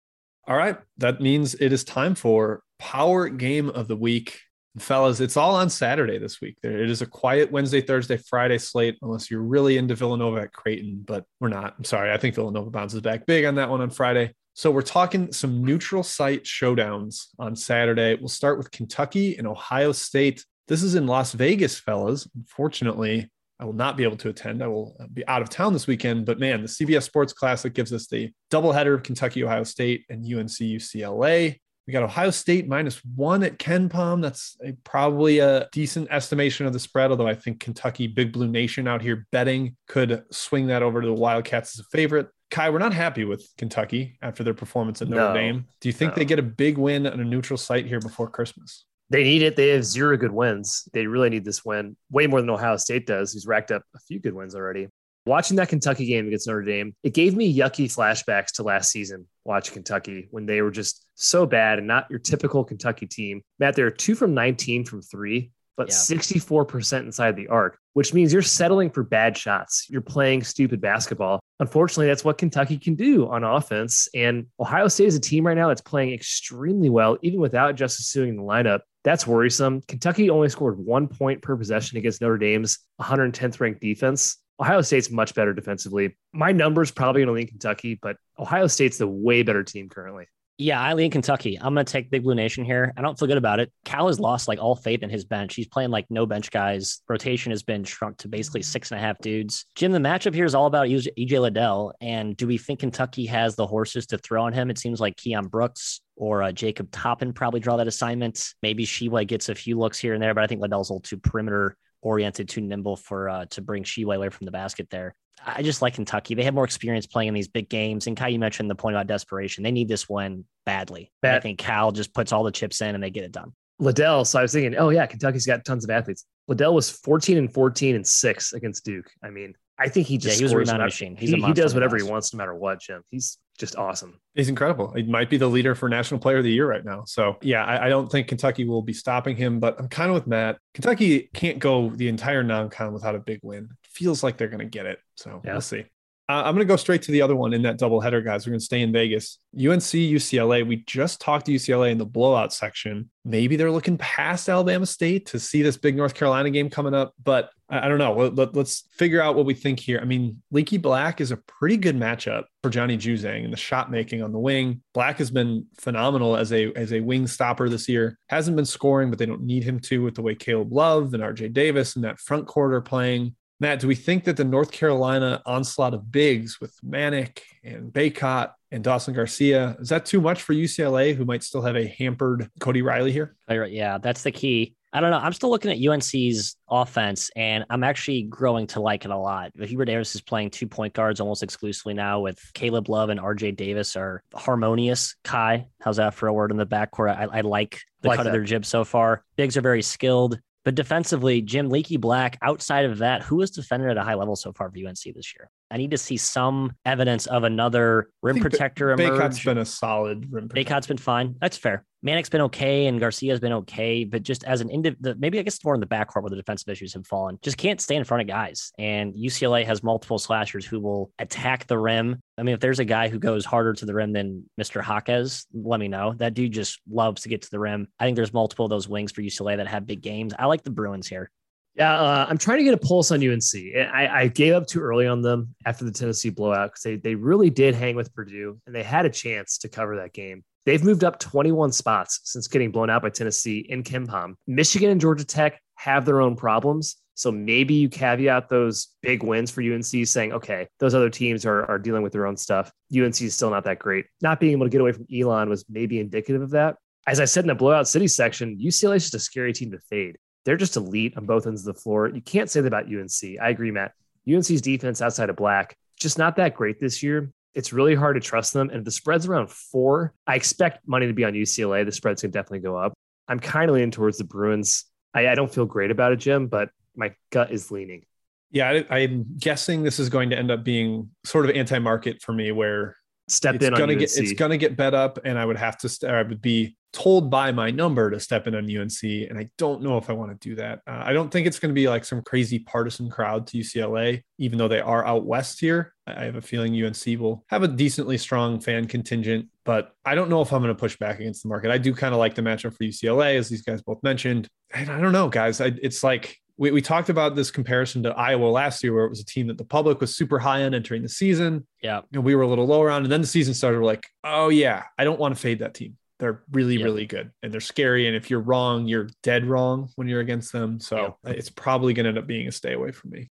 [0.48, 0.78] All right.
[0.98, 4.40] That means it is time for power game of the week.
[4.80, 6.58] Fellas, it's all on Saturday this week.
[6.64, 10.54] There, it is a quiet Wednesday, Thursday, Friday slate, unless you're really into Villanova at
[10.54, 11.76] Creighton, but we're not.
[11.78, 12.12] I'm sorry.
[12.12, 14.34] I think Villanova bounces back big on that one on Friday.
[14.54, 18.16] So we're talking some neutral site showdowns on Saturday.
[18.16, 20.46] We'll start with Kentucky and Ohio State.
[20.68, 22.28] This is in Las Vegas, fellas.
[22.36, 23.30] Unfortunately,
[23.62, 24.64] I will not be able to attend.
[24.64, 26.26] I will be out of town this weekend.
[26.26, 30.26] But man, the CBS Sports Classic gives us the doubleheader of Kentucky, Ohio State, and
[30.26, 31.58] UNC UCLA.
[31.86, 34.22] We got Ohio State minus one at KenPom.
[34.22, 38.48] That's a, probably a decent estimation of the spread, although I think Kentucky, Big Blue
[38.48, 42.30] Nation out here betting could swing that over to the Wildcats as a favorite.
[42.50, 45.68] Ky, we're not happy with Kentucky after their performance at Notre No, Dame.
[45.80, 46.16] Do you think no.
[46.16, 48.86] they get a big win on a neutral site here before Christmas?
[49.12, 49.58] They need it.
[49.58, 50.88] They have zero good wins.
[50.94, 54.00] They really need this win way more than Ohio State does, who's racked up a
[54.00, 54.88] few good wins already.
[55.26, 59.28] Watching that Kentucky game against Notre Dame, it gave me yucky flashbacks to last season
[59.44, 63.42] watching Kentucky when they were just so bad and not your typical Kentucky team.
[63.60, 65.96] Matt, they're two from 19 from three, but Yeah.
[65.96, 69.88] 64% inside the arc, which means you're settling for bad shots.
[69.90, 71.40] You're playing stupid basketball.
[71.60, 74.08] Unfortunately, that's what Kentucky can do on offense.
[74.16, 78.12] And Ohio State is a team right now that's playing extremely well, even without Justice
[78.12, 78.82] Sueing in the lineup.
[79.04, 79.82] That's worrisome.
[79.88, 84.38] Kentucky only scored one point per possession against Notre Dame's 110th ranked defense.
[84.60, 86.16] Ohio State's much better defensively.
[86.34, 90.28] My number's probably going to lean Kentucky, but Ohio State's the way better team currently.
[90.62, 91.58] Yeah, I lean Kentucky.
[91.60, 92.94] I'm going to take Big Blue Nation here.
[92.96, 93.72] I don't feel good about it.
[93.84, 95.56] Cal has lost like all faith in his bench.
[95.56, 97.02] He's playing like no bench guys.
[97.10, 99.66] Rotation has been shrunk to basically six and a half dudes.
[99.74, 101.96] Jim, the matchup here is all about EJ Liddell.
[102.00, 104.70] And do we think Kentucky has the horses to throw on him?
[104.70, 108.54] It seems like Keion Brooks or uh, Jacob Toppin probably draw that assignment.
[108.62, 111.02] Maybe Tshiebwe gets a few looks here and there, but I think Liddell's a little
[111.02, 115.16] too perimeter oriented, too nimble for uh, to bring Tshiebwe away from the basket there.
[115.46, 116.36] I just like Kentucky.
[116.36, 118.08] They have more experience playing in these big games.
[118.08, 119.64] And Ky, you mentioned the point about desperation.
[119.64, 121.12] They need this win badly.
[121.24, 123.54] And I think Cal just puts all the chips in and they get it done.
[123.80, 124.26] Liddell.
[124.26, 126.26] So I was thinking, oh yeah, Kentucky's got tons of athletes.
[126.48, 129.10] Liddell was 14 and 14 and six against Duke.
[129.24, 131.16] I mean, I think he just Yeah, he was a rebound machine.
[131.16, 133.02] He's he, a he does whatever he wants, no matter what, Jim.
[133.10, 134.20] He's just awesome.
[134.36, 134.94] He's incredible.
[134.94, 137.04] He might be the leader for National Player of the Year right now.
[137.06, 140.16] So, yeah, I, I don't think Kentucky will be stopping him, but I'm kind of
[140.16, 140.58] with Matt.
[140.74, 143.70] Kentucky can't go the entire non con without a big win.
[143.84, 145.00] Feels like they're going to get it.
[145.16, 145.54] So, Yeah.
[145.54, 145.86] we'll see.
[146.34, 148.46] I'm going to go straight to the other one in that doubleheader, guys.
[148.46, 149.40] We're going to stay in Vegas.
[149.56, 150.66] UNC, UCLA.
[150.66, 153.10] We just talked to UCLA in the blowout section.
[153.24, 157.14] Maybe they're looking past Alabama State to see this big North Carolina game coming up,
[157.24, 158.14] but I, don't know.
[158.14, 160.00] Let, us figure out what we think here.
[160.02, 163.90] I mean, Leaky Black is a pretty good matchup for Johnny Juzang and the shot
[163.90, 164.82] making on the wing.
[164.94, 168.20] Black has been phenomenal as a as a wing stopper this year.
[168.28, 171.24] Hasn't been scoring, but they don't need him to with the way Caleb Love and
[171.24, 173.36] RJ Davis and that front are playing.
[173.62, 178.54] Matt, do we think that the North Carolina onslaught of bigs with Manek and Bacot
[178.72, 182.50] and Dawson Garcia is that too much for UCLA, who might still have a hampered
[182.60, 183.36] Cody Riley here?
[183.48, 184.76] Yeah, that's the key.
[184.94, 185.20] I don't know.
[185.20, 189.52] I'm still looking at UNC's offense, and I'm actually growing to like it a lot.
[189.56, 193.58] Hubert Davis is playing two point guards almost exclusively now, with Caleb Love and RJ
[193.58, 195.16] Davis are harmonious.
[195.24, 197.16] Ky, how's that for a word in the backcourt?
[197.16, 198.30] I, I like the like cut that.
[198.30, 199.24] of their jib so far.
[199.36, 200.40] Bigs are very skilled.
[200.64, 204.36] But defensively, Jim Leaky Black, outside of that, who has defended at a high level
[204.36, 205.50] so far for UNC this year?
[205.72, 209.18] I need to see some evidence of another rim protector emerge.
[209.18, 210.70] Bacot's been a solid rim protector.
[210.70, 211.36] Bacot's been fine.
[211.40, 211.86] That's fair.
[212.04, 215.56] Manek's been okay and Garcia's been okay, but just as an indiv- maybe I guess
[215.56, 217.38] it's more in the backcourt where the defensive issues have fallen.
[217.44, 218.72] Just can't stay in front of guys.
[218.80, 222.20] And UCLA has multiple slashers who will attack the rim.
[222.40, 224.84] I mean, if there's a guy who goes harder to the rim than Mr.
[224.84, 226.16] Jaquez, let me know.
[226.16, 227.88] That dude just loves to get to the rim.
[228.00, 230.34] I think there's multiple of those wings for UCLA that have big games.
[230.38, 231.30] I like the Bruins here.
[231.76, 233.76] Yeah, uh, I'm trying to get a pulse on UNC.
[233.76, 237.16] I, I gave up too early on them after the Tennessee blowout because they, they
[237.16, 240.44] really did hang with Purdue and they had a chance to cover that game.
[240.66, 244.36] They've moved up 21 spots since getting blown out by Tennessee in KenPom.
[244.48, 246.98] Michigan and Georgia Tech have their own problems.
[247.16, 251.66] So maybe you caveat those big wins for UNC saying, okay, those other teams are,
[251.66, 252.72] are dealing with their own stuff.
[252.96, 254.06] UNC is still not that great.
[254.22, 256.76] Not being able to get away from Elon was maybe indicative of that.
[257.08, 259.80] As I said in the blowout city section, UCLA is just a scary team to
[259.90, 262.10] fade they're just elite on both ends of the floor.
[262.10, 263.40] You can't say that about UNC.
[263.42, 263.94] I agree, Matt.
[264.30, 267.32] UNC's defense outside of Black, just not that great this year.
[267.54, 268.70] It's really hard to trust them.
[268.70, 271.86] And if the spread's around four, I expect money to be on UCLA.
[271.86, 272.94] The spread's going to definitely go up.
[273.28, 274.86] I'm kind of leaning towards the Bruins.
[275.14, 278.06] I, I, don't feel great about it, Jim, but my gut is leaning.
[278.52, 282.34] Yeah, I, am guessing this is going to end up being sort of anti-market for
[282.34, 285.56] me, where step it's in gonna get it's gonna get bet up, and I would
[285.58, 289.04] have to st- I would be told by my number to step in on UNC,
[289.04, 290.82] and I don't know if I want to do that.
[290.86, 294.22] Uh, I don't think it's going to be like some crazy partisan crowd to UCLA,
[294.38, 295.94] even though they are out west here.
[296.08, 300.30] I have a feeling UNC will have a decently strong fan contingent, but I don't
[300.30, 301.72] know if I'm going to push back against the market.
[301.72, 304.48] I do kind of like the matchup for UCLA, as these guys both mentioned.
[304.74, 305.62] And I don't know, guys.
[305.62, 309.10] I, it's like we, we talked about this comparison to Iowa last year, where it
[309.10, 311.66] was a team that the public was super high on entering the season.
[311.82, 312.02] Yeah.
[312.14, 313.04] And we were a little lower on.
[313.04, 313.80] And then the season started.
[313.80, 315.98] We're like, oh, yeah, I don't want to fade that team.
[316.22, 316.86] They're really, yep.
[316.86, 318.06] really good and they're scary.
[318.06, 320.80] And if you're wrong, you're dead wrong when you're against them.
[320.80, 321.36] So yep.
[321.36, 323.32] it's probably going to end up being a stay away from me.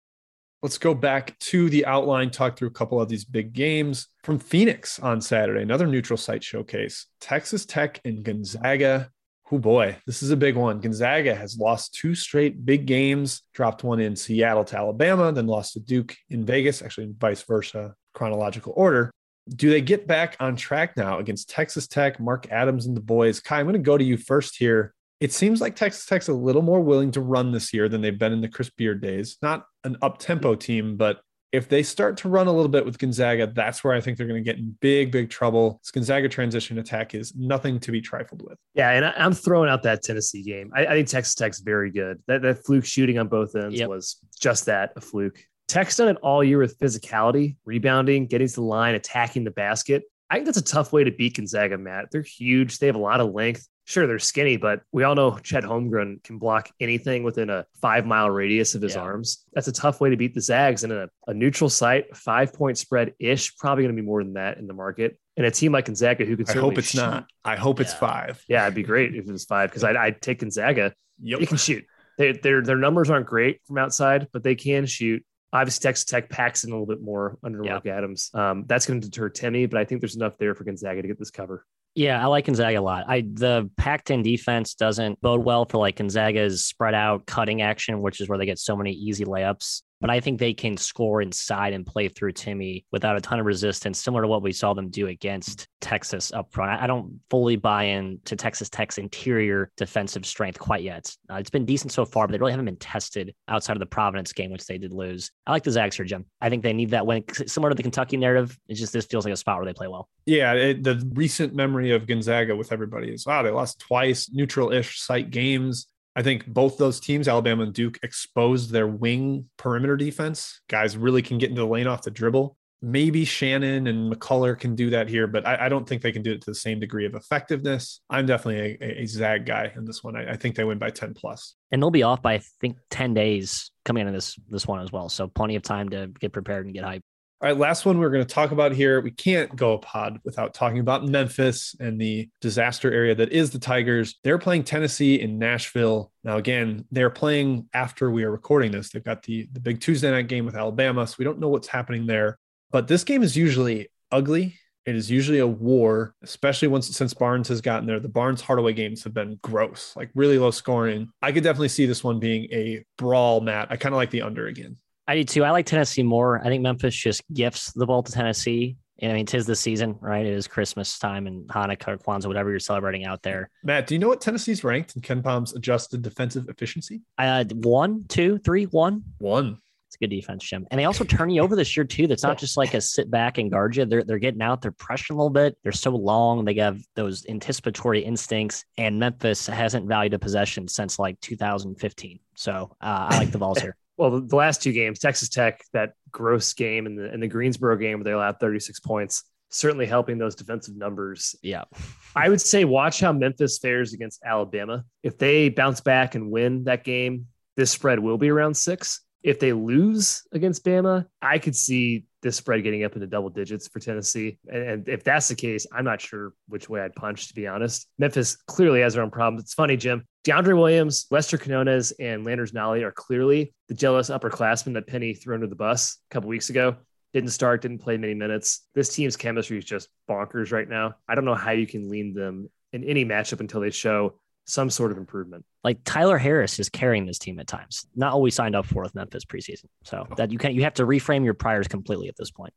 [0.62, 4.38] Let's go back to the outline, talk through a couple of these big games from
[4.38, 7.08] Phoenix on Saturday, another neutral site showcase.
[7.22, 9.10] Texas Tech and Gonzaga.
[9.50, 10.82] Oh boy, this is a big one.
[10.82, 15.74] Gonzaga has lost two straight big games, dropped one in Seattle to Alabama, then lost
[15.74, 19.14] to Duke in Vegas, actually, vice versa, chronological order
[19.50, 23.40] do they get back on track now against Texas Tech, Mark Adams, and the boys?
[23.40, 24.94] Ky, I'm going to go to you first here.
[25.20, 28.18] It seems like Texas Tech's a little more willing to run this year than they've
[28.18, 29.38] been in the Chris Beard days.
[29.42, 31.22] Not an up tempo team, but
[31.54, 34.28] if they start to run a little bit with Gonzaga, that's where I think they're
[34.28, 35.80] going to get in big, big trouble.
[35.84, 38.58] This Gonzaga transition attack is nothing to be trifled with.
[38.74, 40.72] Yeah, and I, am throwing out that Tennessee game.
[40.76, 42.22] I, I, think Texas Tech's very good.
[42.26, 43.88] That, that fluke shooting on both ends yep.
[43.88, 45.46] was just that a fluke.
[45.74, 50.04] Tech's done it all year with physicality, rebounding, getting to the line, attacking the basket.
[50.30, 52.12] I think that's a tough way to beat Gonzaga, Matt.
[52.12, 52.78] They're huge.
[52.78, 53.68] They have a lot of length.
[53.86, 58.06] Sure, they're skinny, but we all know Chet Holmgren can block anything within a five
[58.06, 59.02] mile radius of his yeah.
[59.02, 59.46] arms.
[59.54, 62.78] That's a tough way to beat the Zags in a, a neutral site, five point
[62.78, 65.18] spread ish, probably going to be more than that in the market.
[65.38, 67.00] And a team like Gonzaga who can I hope it's shoot.
[67.00, 67.26] not.
[67.44, 67.86] I hope yeah.
[67.86, 68.44] it's five.
[68.48, 70.94] Yeah, it'd be great if it was five because I'd, I'd, take Gonzaga.
[71.24, 71.42] Yep.
[71.42, 71.84] You can shoot.
[72.20, 75.26] They, their their numbers aren't great from outside, but they can shoot.
[75.54, 78.32] Obviously, Texas Tech packs in a little bit more under Mark Adams.
[78.34, 81.08] Um, that's going to deter Timme, but I think there's enough there for Gonzaga to
[81.08, 81.66] get this cover.
[81.96, 83.06] Yeah, I like Gonzaga a lot.
[83.08, 88.20] I the Pac-10 defense doesn't bode well for like Gonzaga's spread out cutting action, which
[88.20, 91.72] is where they get so many easy layups but I think they can score inside
[91.72, 94.90] and play through Timme without a ton of resistance, similar to what we saw them
[94.90, 96.82] do against Texas up front.
[96.82, 101.16] I don't fully buy in to Texas Tech's interior defensive strength quite yet.
[101.32, 103.86] Uh, it's been decent so far, but they really haven't been tested outside of the
[103.86, 105.32] Providence game, which they did lose.
[105.48, 106.26] I like the Zags here, Jim.
[106.42, 107.24] I think they need that win.
[107.32, 109.88] Similar to the Kentucky narrative, it's just this feels like a spot where they play
[109.88, 110.10] well.
[110.26, 115.00] Yeah, it, the recent memory of Gonzaga with everybody is wow, they lost twice, neutral-ish
[115.00, 115.88] site games.
[116.16, 120.62] I think both those teams, Alabama and Duke, exposed their wing perimeter defense.
[120.70, 122.56] Guys really can get into the lane off the dribble.
[122.82, 126.22] Maybe Shannon and McCullar can do that here, but I, I, don't think they can
[126.22, 128.02] do it to the same degree of effectiveness.
[128.10, 130.18] I'm definitely a, a, Zag guy in this one.
[130.18, 131.56] I, I, think they win by 10 plus.
[131.72, 134.92] And they'll be off by I think 10 days coming into this this one as
[134.92, 135.08] well.
[135.08, 137.04] So plenty of time to get prepared and get hyped.
[137.44, 139.02] All right, last one we're going to talk about here.
[139.02, 143.52] We can't go a pod without talking about Memphis and the disaster area that is
[143.52, 144.18] the Tigers.
[144.24, 146.14] They're playing Tennessee in Nashville.
[146.24, 148.92] Now, again, they're playing after we are recording this.
[148.92, 151.68] They've got the, the big Tuesday night game with Alabama, so we don't know what's
[151.68, 152.40] happening there.
[152.72, 154.58] But this game is usually ugly.
[154.86, 158.00] It is usually a war, especially once since Barnes has gotten there.
[158.00, 161.12] The Barnes Hardaway games have been gross, like really low scoring.
[161.22, 163.68] I could definitely see this one being a brawl, Matt.
[163.70, 164.78] I kind of like the under again.
[165.08, 165.44] I do too.
[165.44, 166.40] I like Tennessee more.
[166.40, 168.78] I think Memphis just gifts the ball to Tennessee.
[169.00, 170.26] And I mean, tis the season, right?
[170.26, 173.50] It is Christmas time and Hanukkah or Kwanzaa, whatever you're celebrating out there.
[173.64, 177.02] Matt, do you know what Tennessee's ranked in KenPom's adjusted defensive efficiency?
[177.18, 179.04] Uh, one, two, three, one.
[179.18, 179.58] One.
[179.88, 180.66] It's a good defense, Jim.
[180.72, 182.08] And they also turn you over this year too.
[182.08, 183.86] That's not just like a sit back and guard you.
[183.86, 184.62] They're they're getting out.
[184.62, 185.56] They're pressing a little bit.
[185.62, 186.46] They're so long.
[186.46, 188.66] They have those anticipatory instincts.
[188.78, 192.20] And Memphis hasn't valued a possession since like 2015.
[192.36, 195.94] So uh, I like the balls here well, the, last two games, Texas Tech, that
[196.12, 200.18] gross game and the and the Greensboro game where they allowed 36 points, certainly helping
[200.18, 201.36] those defensive numbers.
[201.42, 201.64] Yeah.
[202.16, 204.86] I would say watch how Memphis fares against Alabama.
[205.04, 209.02] If they bounce back and win that game, this spread will be around six.
[209.22, 213.68] If they lose against Bama, I could see this spread getting up into double digits
[213.68, 214.40] for Tennessee.
[214.52, 217.46] And, and, if that's the case, I'm not sure which way I'd punch, to be
[217.46, 217.88] honest.
[218.00, 219.44] Memphis clearly has their own problems.
[219.44, 220.08] It's funny, Jim.
[220.26, 225.36] DeAndre Williams, Lester Quinones, and Landers Nolley are clearly the jealous upperclassmen that Penny threw
[225.36, 226.78] under the bus a couple weeks ago.
[227.14, 228.62] Didn't start, didn't play many minutes.
[228.74, 230.96] This team's chemistry is just bonkers right now.
[231.08, 234.70] I don't know how you can lean them in any matchup until they show some
[234.70, 235.46] sort of improvement.
[235.64, 237.86] Like Tyler Harris is carrying this team at times.
[237.96, 239.66] Not always signed up for with Memphis preseason.
[239.84, 242.54] So that you can you have to reframe your priors completely at this point.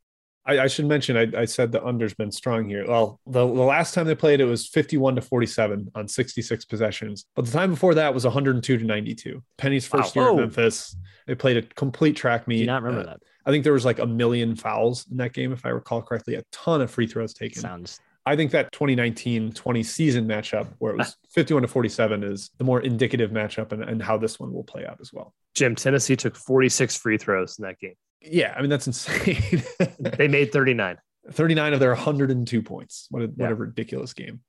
[0.46, 2.86] I, I should mention I, I, said the under's been strong here.
[2.86, 7.26] Well, the, the last time they played it was 51 to 47 on 66 possessions.
[7.34, 9.42] But the time before that was 102 to 92.
[9.58, 10.22] Penny's first wow.
[10.22, 10.34] year oh.
[10.34, 10.96] at Memphis.
[11.26, 12.60] They played a complete track meet.
[12.60, 13.20] Do not remember uh, that.
[13.44, 16.36] I think there was like a million fouls in that game, if I recall correctly.
[16.36, 17.60] A ton of free throws taken.
[17.60, 22.50] Sounds I think that 2019 20 season matchup where it was 51 to 47 is
[22.58, 25.32] the more indicative matchup and, and how this one will play out as well.
[25.54, 27.94] Jim, Tennessee took 46 free throws in that game.
[28.20, 29.62] Yeah, I mean, that's insane.
[30.00, 30.98] they made 39.
[31.30, 33.06] 39 of their 102 points.
[33.10, 33.44] What a, yeah.
[33.44, 34.40] what a ridiculous game.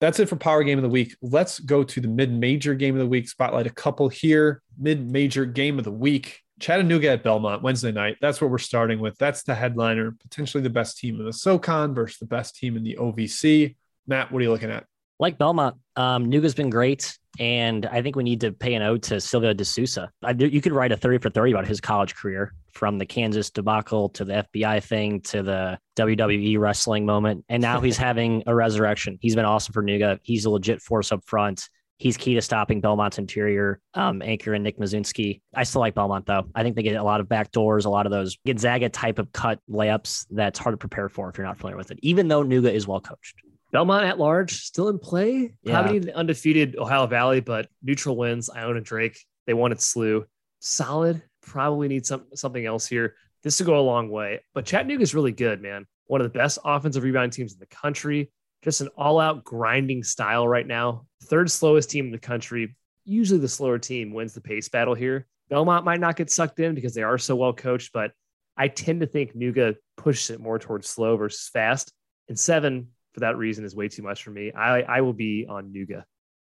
[0.00, 1.16] That's it for Power Game of the Week.
[1.22, 3.28] Let's go to the mid major game of the week.
[3.28, 4.62] Spotlight a couple here.
[4.78, 6.42] Mid major game of the week.
[6.60, 8.16] Chattanooga at Belmont Wednesday night.
[8.20, 9.18] That's what we're starting with.
[9.18, 12.82] That's the headliner, potentially the best team in the SoCon versus the best team in
[12.82, 13.76] the OVC.
[14.06, 14.84] Matt, what are you looking at?
[15.18, 19.02] Like Belmont, um, Nooga's been great, and I think we need to pay an ode
[19.04, 20.10] to Silvio De Sousa.
[20.22, 23.50] I, you could write a 30 for 30 about his college career from the Kansas
[23.50, 27.44] debacle to the FBI thing to the WWE wrestling moment.
[27.48, 29.18] And now he's having a resurrection.
[29.20, 30.18] He's been awesome for Nooga.
[30.22, 31.68] He's a legit force up front.
[31.98, 35.40] He's key to stopping Belmont's interior um, anchor and Nick Muszynski.
[35.54, 36.46] I still like Belmont though.
[36.54, 39.18] I think they get a lot of back doors, a lot of those Gonzaga type
[39.18, 41.98] of cut layups that's hard to prepare for if you're not familiar with it.
[42.02, 43.36] Even though Nooga is well coached.
[43.72, 45.54] Belmont at large still in play.
[45.62, 45.82] Yeah.
[45.82, 48.50] Probably undefeated Ohio Valley, but neutral wins.
[48.54, 49.18] Iona Drake.
[49.46, 50.24] They won at SLU.
[50.60, 51.22] Solid.
[51.42, 53.14] Probably need some something else here.
[53.42, 54.40] This will go a long way.
[54.54, 55.86] But Chattanooga is really good, man.
[56.06, 58.30] One of the best offensive rebounding teams in the country.
[58.62, 61.06] Just an all-out grinding style right now.
[61.24, 62.76] Third slowest team in the country.
[63.04, 65.26] Usually the slower team wins the pace battle here.
[65.48, 68.10] Belmont might not get sucked in because they are so well coached, but
[68.56, 71.92] I tend to think Nooga pushes it more towards slow versus fast.
[72.28, 74.50] And seven, for that reason, is way too much for me.
[74.52, 76.02] I, I will be on Nooga.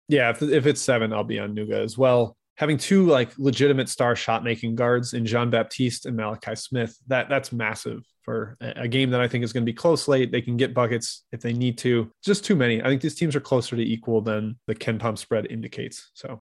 [0.10, 2.36] Yeah, if, if it's seven, I'll be on Nooga as well.
[2.62, 7.28] Having two like legitimate star shot making guards in Jean Baptiste and Malachi Smith, that
[7.28, 10.32] that's massive for a game that I think is going to be close late.
[10.32, 12.12] They can get buckets if they need to.
[12.24, 12.80] Just too many.
[12.80, 16.12] I think these teams are closer to equal than the KenPom spread indicates.
[16.14, 16.40] So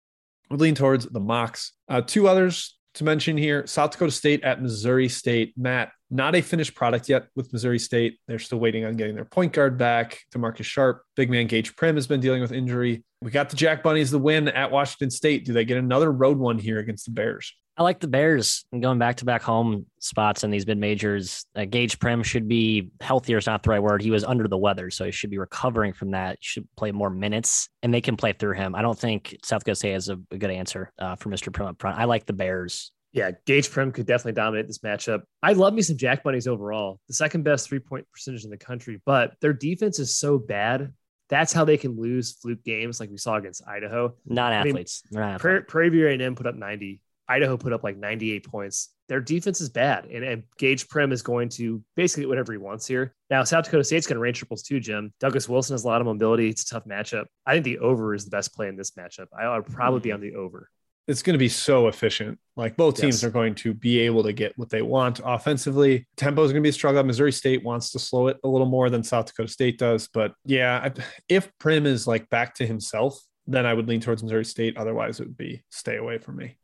[0.51, 1.71] we lean towards the Mocs.
[1.89, 5.55] Uh, two others to mention here South Dakota State at Missouri State.
[5.57, 8.19] Matt, not a finished product yet with Missouri State.
[8.27, 10.21] They're still waiting on getting their point guard back.
[10.35, 13.05] Demarcus Sharp, big man Gage Prim has been dealing with injury.
[13.23, 15.45] We got the Jack Bunnies the win at Washington State.
[15.45, 17.53] Do they get another road one here against the Bears?
[17.77, 21.47] I like the Bears going back to back home spots in these mid majors.
[21.55, 24.03] Uh, Gage Prim should be healthier, is not the right word.
[24.03, 26.37] He was under the weather, so he should be recovering from that.
[26.41, 28.75] He should play more minutes, and they can play through him.
[28.75, 31.51] I don't think South Dakota State has a, a good answer uh, for Mr.
[31.51, 31.99] Prim up front.
[31.99, 32.93] I like the Bears.
[33.13, 35.23] Yeah, Gage Prim could definitely dominate this matchup.
[35.43, 38.57] I love me some Jack Bunnies overall, the second best three point percentage in the
[38.57, 40.93] country, but their defense is so bad.
[41.29, 44.15] That's how they can lose fluke games like we saw against Idaho.
[44.27, 45.03] Not athletes.
[45.15, 45.23] I mean,
[45.69, 48.89] Prairie View A&M put up 90 Idaho put up like 98 points.
[49.09, 52.59] Their defense is bad, and, and Gage Prim is going to basically get whatever he
[52.59, 53.15] wants here.
[53.31, 55.13] Now, South Dakota State's going to range triples too, Jim.
[55.21, 56.49] Douglas Wilson has a lot of mobility.
[56.49, 57.27] It's a tough matchup.
[57.47, 59.27] I think the over is the best play in this matchup.
[59.39, 60.69] I would probably be on the over.
[61.11, 62.39] It's going to be so efficient.
[62.57, 63.25] Like both teams Yes.
[63.25, 66.07] are going to be able to get what they want offensively.
[66.17, 67.03] Tempo is going to be a struggle.
[67.03, 70.09] Missouri State wants to slow it a little more than South Dakota State does.
[70.13, 70.91] But yeah,
[71.29, 74.77] if Prim is like back to himself, then I would lean towards Missouri State.
[74.77, 76.57] Otherwise, it would be stay away from me.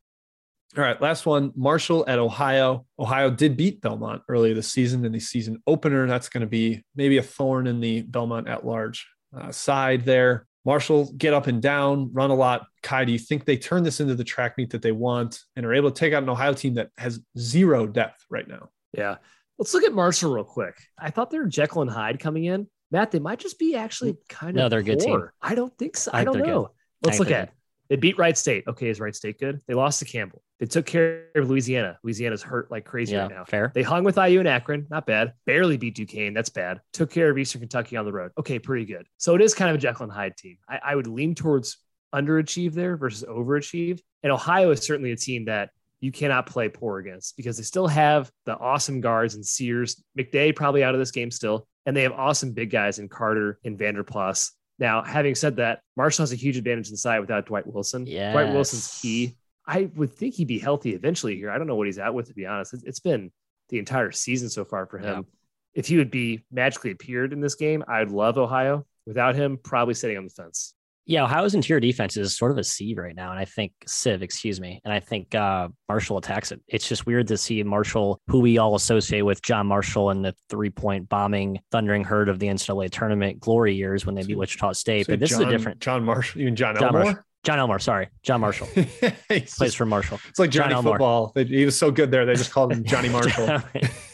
[0.77, 2.87] All right, last one Marshall at Ohio.
[2.99, 6.07] Ohio did beat Belmont earlier this season in the season opener.
[6.07, 10.47] That's going to be maybe a thorn in the Belmont at large uh, side there.
[10.67, 12.67] Marshall get up and down, run a lot.
[12.83, 15.65] Ky, do you think they turn this into the track meet that they want and
[15.65, 18.71] are able to take out an Ohio team that has zero depth right now?
[18.93, 19.17] Yeah.
[19.59, 20.75] Let's look at Marshall real quick.
[20.99, 22.67] I thought they were Jekyll and Hyde coming in.
[22.91, 24.29] Matt, they might just be actually mm.
[24.29, 25.29] kind of No, they're a good team.
[25.41, 26.11] I don't think so.
[26.13, 26.63] I I, don't know.
[26.63, 26.71] good.
[27.03, 27.53] Let's I look think at
[27.89, 28.65] they beat Wright State.
[28.67, 29.61] Okay, is Wright State good?
[29.67, 30.43] They lost to Campbell.
[30.59, 31.99] They took care of Louisiana.
[32.03, 33.45] Louisiana's hurt like crazy Yeah, right now.
[33.45, 33.73] fair.
[33.75, 34.87] They hung with IU and Akron.
[34.91, 35.35] Not bad.
[35.45, 36.33] Barely beat Duquesne.
[36.35, 36.81] That's bad.
[36.93, 38.33] Took care of Eastern Kentucky on the road.
[38.39, 39.07] Okay, pretty good.
[39.19, 40.57] So it is kind of a Jekyll and Hyde team.
[40.69, 41.77] I, I would lean towards
[42.15, 44.01] underachieve there versus overachieve.
[44.23, 45.71] And Ohio is certainly a team that
[46.01, 50.03] you cannot play poor against because they still have the awesome guards and Sears.
[50.19, 51.67] McDay probably out of this game still.
[51.85, 54.53] And they have awesome big guys in Carter and Vander Plas.
[54.79, 58.07] Now, having said that, Marshall has a huge advantage inside without Dwight Wilson.
[58.07, 59.37] Yeah, Dwight Wilson's key.
[59.67, 61.51] I would think he'd be healthy eventually here.
[61.51, 62.75] I don't know what he's out with, to be honest.
[62.75, 63.33] It's- it's been
[63.71, 65.27] the entire season so far for him.
[65.75, 68.87] If he would be magically appeared in this game, I'd love Ohio.
[69.07, 70.75] Without him, probably sitting on the fence.
[71.09, 74.23] Yeah, Ohio's interior defense is sort of a C right now, and I think Civ,
[74.23, 76.61] excuse me, and I think uh, Marshall attacks it.
[76.67, 80.35] It's just weird to see Marshall, who we all associate with John Marshall and the
[80.51, 85.07] three-point bombing, thundering herd of the NCAA tournament glory years when they beat Wichita State.
[85.07, 87.05] So but this John, is a different John Marshall, even John, Jon Elmore.
[87.05, 87.23] Marshall.
[87.45, 88.67] Jon Elmore, sorry, John Marshall
[89.29, 90.19] plays just- for Marshall.
[90.29, 90.95] it's like John Johnny Elmore.
[90.95, 91.33] Football.
[91.37, 92.27] They- He was so good there.
[92.27, 93.63] They just called him Johnny Marshall.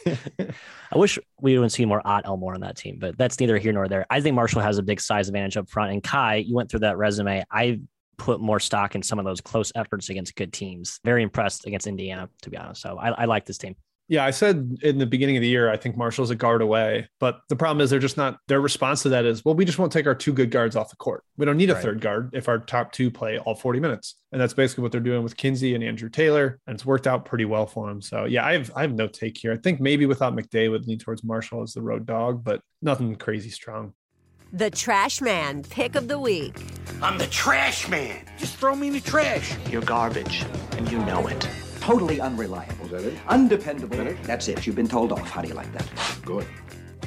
[0.92, 3.72] I wish we would see more Ot Elmore on that team, but that's neither here
[3.72, 4.04] nor there.
[4.10, 5.92] I think Marshall has a big size advantage up front.
[5.92, 7.42] And Ky, you went through that resume.
[7.50, 7.80] I
[8.18, 11.00] put more stock in some of those close efforts against good teams.
[11.02, 12.82] Very impressed against Indiana, to be honest.
[12.82, 13.74] So I, I like this team.
[14.08, 17.08] Yeah, I said in the beginning of the year, I think Marshall's a guard away,
[17.18, 18.36] but the problem is they're just not.
[18.48, 20.90] Their response to that is, well, we just won't take our two good guards off
[20.90, 21.24] the court.
[21.38, 21.82] We don't need a Right.
[21.82, 25.00] third guard if our top two play all 40 minutes, and that's basically what they're
[25.00, 28.02] doing with Kinsey and Andrew Taylor, and it's worked out pretty well for them.
[28.02, 29.52] So yeah, I have I have no take here.
[29.52, 33.14] I think maybe without McDay would lean towards Marshall as the road dog, but nothing
[33.16, 33.94] crazy strong.
[34.52, 36.60] The Trash Man Pick of the Week.
[37.00, 38.26] I'm the trash man.
[38.36, 39.56] Just throw me in the trash.
[39.70, 41.48] You're garbage, and you know it.
[41.82, 42.84] Totally unreliable.
[42.84, 43.18] Is that it?
[43.26, 44.16] Undependable.
[44.22, 44.64] That's it.
[44.64, 45.28] You've been told off.
[45.28, 45.90] How do you like that?
[46.24, 46.46] Good.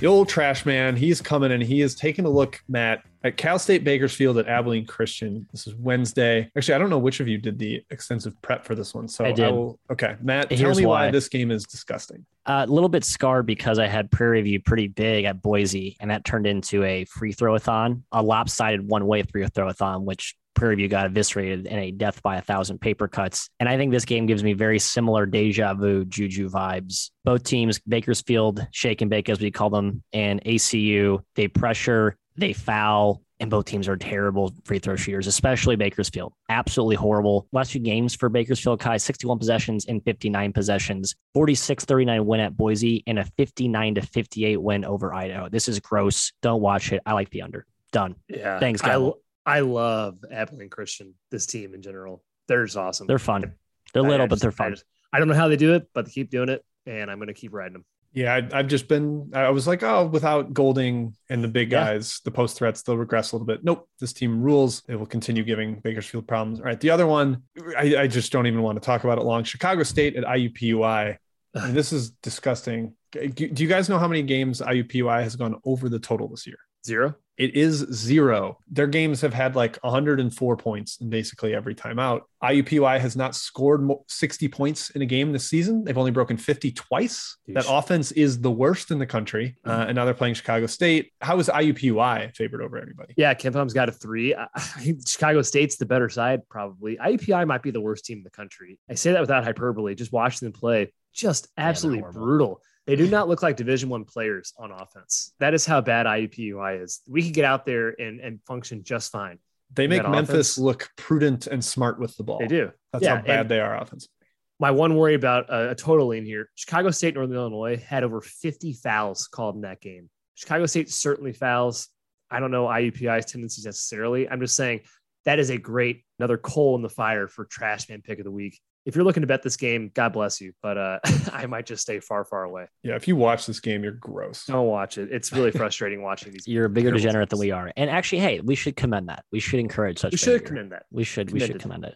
[0.01, 3.57] The old trash man, he's coming and he is taking a look, Matt, at Cal
[3.57, 5.47] State Bakersfield at Abilene Christian.
[5.53, 6.51] This is Wednesday.
[6.57, 9.07] Actually, I don't know which of you did the extensive prep for this one.
[9.07, 9.49] So I did.
[9.49, 11.11] will, okay, Matt, tell me why why.
[11.11, 12.25] this game is disgusting.
[12.45, 16.11] Uh, a little bit scarred because I had Prairie View pretty big at Boise, and
[16.11, 21.05] that turned into a free throw-a-thon, a lopsided one-way free throw-a-thon, which Prairie View got
[21.05, 23.49] eviscerated in a death by a thousand paper cuts.
[23.59, 27.11] And I think this game gives me very similar deja vu juju vibes.
[27.23, 32.53] Both teams, Bakersfield, shake and bake as we call them, and ACU, they pressure, they
[32.53, 36.33] foul, and both teams are terrible free throw shooters, especially Bakersfield.
[36.49, 37.47] Absolutely horrible.
[37.51, 42.55] Last few games for Bakersfield, Ky, 61 possessions in 59 possessions, 46 39 win at
[42.55, 45.49] Boise, and a 59 to 58 win over Idaho.
[45.49, 46.31] This is gross.
[46.41, 47.01] Don't watch it.
[47.05, 47.65] I like the under.
[47.91, 48.15] Done.
[48.27, 48.59] Yeah.
[48.59, 49.19] Thanks, Gavel.
[49.45, 52.23] I love Abilene Christian, this team in general.
[52.47, 53.07] They're just awesome.
[53.07, 53.53] They're fun.
[53.93, 54.71] They're I- I little, but they're I fun.
[54.73, 57.17] just- I don't know how they do it, but they keep doing it, and I'm
[57.19, 57.85] going to keep riding them.
[58.11, 61.85] Yeah, I, I've just been, I was like, oh, without Golding and the big Yeah.
[61.85, 63.63] guys, the post threats, they'll regress a little bit.
[63.63, 64.83] Nope, this team rules.
[64.87, 66.59] It will continue giving Bakersfield problems.
[66.59, 67.43] All right, the other one,
[67.77, 69.43] I, I just don't even want to talk about it long.
[69.43, 71.17] Chicago State at IUPUI.
[71.55, 72.93] I mean, this is disgusting.
[73.11, 76.45] Do do you guys know how many games IUPUI has gone over the total this
[76.47, 76.57] year?
[76.85, 77.15] Zero.
[77.37, 78.59] It is zero.
[78.69, 82.23] Their games have had like 104 points in basically every time out.
[82.43, 85.83] IUPUI has not scored 60 points in a game this season.
[85.83, 87.37] They've only broken 50 twice.
[87.47, 89.57] That offense is the worst in the country.
[89.65, 91.11] Uh, and now they're playing Chicago State.
[91.21, 93.13] How is IUPUI favored over everybody?
[93.17, 94.33] Yeah, KenPom's got a three.
[94.35, 96.97] I I Chicago State's the better side, probably.
[96.97, 98.79] IUPI might be the worst team in the country.
[98.89, 99.95] I say that without hyperbole.
[99.95, 102.21] Just watching them play, just absolutely horrible.
[102.21, 102.61] brutal.
[102.85, 105.33] They do not look like Division One players on offense.
[105.39, 107.01] That is how bad IUPUI is.
[107.07, 109.39] We could get out there and, and function just fine.
[109.73, 110.57] They make Memphis offense.
[110.59, 112.37] look prudent and smart with the ball.
[112.39, 112.71] They do.
[112.93, 114.13] That's Yeah, how bad they are offensively.
[114.59, 118.21] my one worry about a, a total in here Chicago State, Northern Illinois had over
[118.21, 120.09] 50 fouls called in that game.
[120.35, 121.87] Chicago State certainly fouls.
[122.29, 124.29] I don't know IUPI's tendencies necessarily.
[124.29, 124.81] I'm just saying
[125.25, 128.31] that is a great another coal in the fire for trash man pick of the
[128.31, 128.59] week.
[128.85, 130.99] If you're looking to bet this game, God bless you, but uh,
[131.33, 132.67] I might just stay far, far away.
[132.83, 134.45] Yeah, if you watch this game, you're gross.
[134.45, 135.09] Don't watch it.
[135.11, 136.47] It's really frustrating watching these.
[136.47, 137.71] You're a bigger degenerate than we are.
[137.75, 139.25] And actually, hey, we should commend that.
[139.31, 140.11] We should encourage such.
[140.11, 140.47] We should behavior.
[140.47, 140.85] commend that.
[140.91, 141.31] We should.
[141.31, 141.95] We should commend it.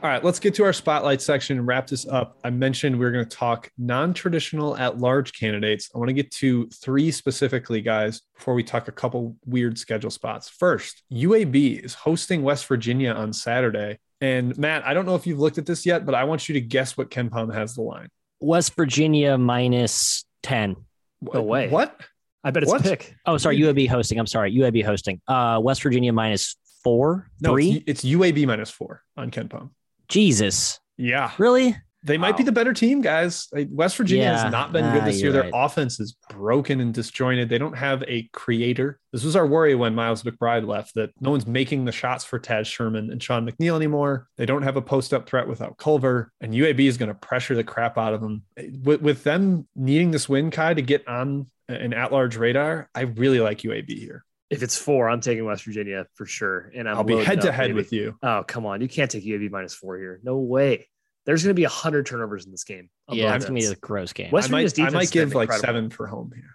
[0.00, 2.38] All right, let's get to our spotlight section and wrap this up.
[2.44, 5.90] I mentioned we are going to talk non traditional at large candidates.
[5.92, 10.12] I want to get to three specifically, guys, before we talk a couple weird schedule
[10.12, 10.48] spots.
[10.48, 13.98] First, UAB is hosting West Virginia on Saturday.
[14.20, 16.52] And Matt, I don't know if you've looked at this yet, but I want you
[16.54, 18.08] to guess what KenPom has the line.
[18.40, 20.76] West Virginia minus ten.
[21.20, 21.68] No way.
[21.68, 22.00] What?
[22.44, 22.80] I bet it's What?
[22.80, 23.14] a pick.
[23.26, 24.18] Oh, sorry, UAB hosting.
[24.18, 25.20] I'm sorry, UAB hosting.
[25.26, 27.82] Uh, West Virginia minus four, No, three.
[27.86, 29.70] It's, it's UAB minus four on KenPom.
[30.08, 31.32] Jesus, Yeah.
[31.38, 31.76] really?
[32.08, 33.46] They might be the better team, guys.
[33.52, 34.42] Like, West Virginia Yeah.
[34.42, 35.30] has not been Ah, good this year.
[35.30, 35.52] Their right.
[35.54, 37.48] offense is broken and disjointed.
[37.48, 38.98] They don't have a creator.
[39.12, 42.40] This was our worry when Miles McBride left that no one's making the shots for
[42.40, 44.26] Taz Sherman and Sean McNeil anymore.
[44.36, 47.54] They don't have a post up threat without Culver, and UAB is going to pressure
[47.54, 48.42] the crap out of them.
[48.82, 53.02] With, with them needing this win, Ky, to get on an at large radar, I
[53.02, 54.24] really like UAB here.
[54.50, 56.72] If it's four, I'm taking West Virginia for sure.
[56.74, 58.16] And I'm I'll be head to head with you.
[58.22, 58.80] Oh, come on.
[58.80, 60.20] You can't take UAB minus four here.
[60.22, 60.88] No way.
[61.28, 62.88] There's going to be a 100 turnovers in this game.
[63.10, 64.30] Yeah, Above it's gonna be a gross game.
[64.30, 65.66] West I might, Virginia's I defense might has been give like incredible.
[65.66, 66.54] seven for home here.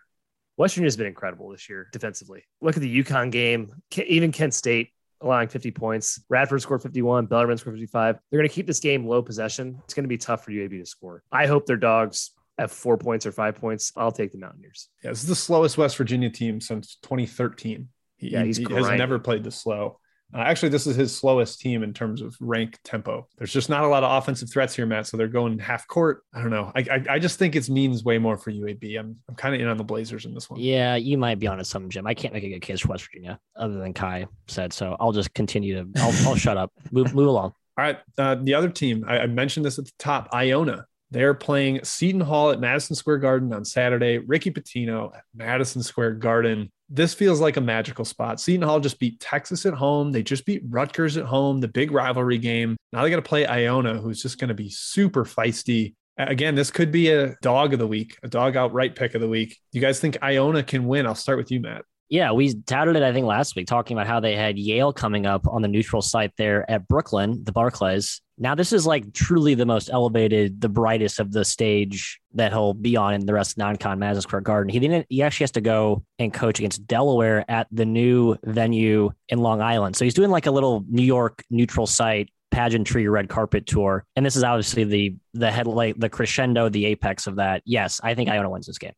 [0.57, 2.43] West Virginia's been incredible this year defensively.
[2.59, 3.83] Look at the UConn game.
[3.95, 4.89] Even Kent State
[5.21, 6.23] allowing 50 points.
[6.27, 7.27] Radford scored 51.
[7.27, 8.17] Bellarmine scored 55.
[8.31, 9.79] They're going to keep this game low possession.
[9.83, 11.21] It's going to be tough for UAB to score.
[11.31, 13.91] I hope their dogs have four points or five points.
[13.95, 14.89] I'll take the Mountaineers.
[15.03, 17.89] Yeah, this is the slowest West Virginia team since 2013.
[18.17, 19.99] He, Yeah, he's he has never played this slow.
[20.33, 23.27] Uh, actually, this is his slowest team in terms of rank tempo.
[23.37, 25.07] There's just not a lot of offensive threats here, Matt.
[25.07, 26.23] So they're going half court.
[26.33, 26.71] I don't know.
[26.75, 28.99] I I, I just think it means way more for UAB.
[28.99, 30.59] I'm I'm kind of in on the Blazers in this one.
[30.59, 32.05] Yeah, you might be on onto something, Jim.
[32.05, 34.73] I can't make a good case for West Virginia other than Ky said.
[34.73, 36.01] So I'll just continue to.
[36.01, 36.71] I'll, I'll shut up.
[36.91, 37.53] Move move along.
[37.77, 37.97] All right.
[38.17, 40.85] Uh, the other team, I, I mentioned this at the top, Iona.
[41.09, 44.17] They're playing Seton Hall at Madison Square Garden on Saturday.
[44.17, 46.71] Ricky Pitino at Madison Square Garden.
[46.95, 48.39] This feels like a magical spot.
[48.39, 50.11] Seton Hall just beat Texas at home.
[50.11, 52.77] They just beat Rutgers at home, the big rivalry game.
[52.91, 55.95] Now they got to play Iona, who's just going to be super feisty.
[56.19, 59.27] Again, this could be a dog of the week, a dog outright pick of the
[59.27, 59.57] week.
[59.71, 61.07] You guys think Iona can win?
[61.07, 61.83] I'll start with you, Matt.
[62.13, 65.25] Yeah, we touted it, I think, last week, talking about how they had Yale coming
[65.25, 68.21] up on the neutral site there at Brooklyn, the Barclays.
[68.37, 72.75] Now, this is like truly the most elevated, the brightest of the stage that he'll
[72.75, 74.69] be on in the rest of non con Madison Square Garden.
[74.69, 79.09] He didn't, he actually has to go and coach against Delaware at the new venue
[79.29, 79.95] in Long Island.
[79.95, 84.05] So he's doing like a little New York neutral site pageantry red carpet tour.
[84.15, 87.63] And this is obviously the, the headlight, the crescendo, the apex of that.
[87.65, 88.93] Yes, I think Iona wins this game.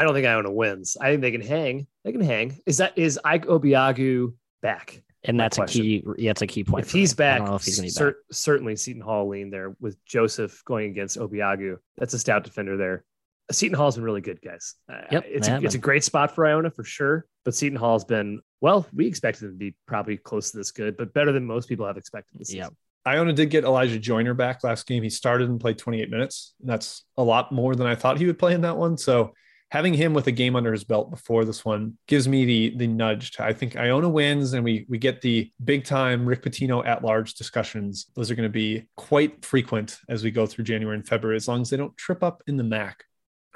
[0.00, 0.96] I don't think Iona wins.
[1.00, 1.86] I think they can hang.
[2.04, 2.58] They can hang.
[2.66, 4.32] Is that is Ike Obiagu
[4.62, 5.02] back?
[5.24, 6.02] And that's a key.
[6.16, 6.86] Yeah, it's a key point.
[6.86, 7.24] If he's me.
[7.26, 8.16] I back, don't know if he's going to be cer- back.
[8.32, 11.76] certainly Seton Hall lean there with Joseph going against Obiagu.
[11.98, 13.04] That's a stout defender there.
[13.52, 14.74] Seton Hall's been really good, guys.
[14.90, 17.26] Uh, Yep, it's a, it's a great spot for Iona for sure.
[17.44, 18.86] But Seton Hall's been well.
[18.94, 21.86] We expected them to be probably close to this good, but better than most people
[21.86, 22.64] have expected this Yeah.
[22.64, 22.76] season.
[23.06, 25.02] Iona did get Elijah Joyner back last game.
[25.02, 26.54] He started and played 28 minutes.
[26.60, 28.96] And that's a lot more than I thought he would play in that one.
[28.96, 29.34] So
[29.70, 32.86] having him with a game under his belt before this one gives me the the
[32.86, 33.32] nudge.
[33.32, 37.02] To, I think Iona wins, and we we get the big time Rick Pitino at
[37.04, 38.06] large discussions.
[38.14, 41.48] Those are going to be quite frequent as we go through January and February, as
[41.48, 42.94] long as they don't trip up in the MAAC.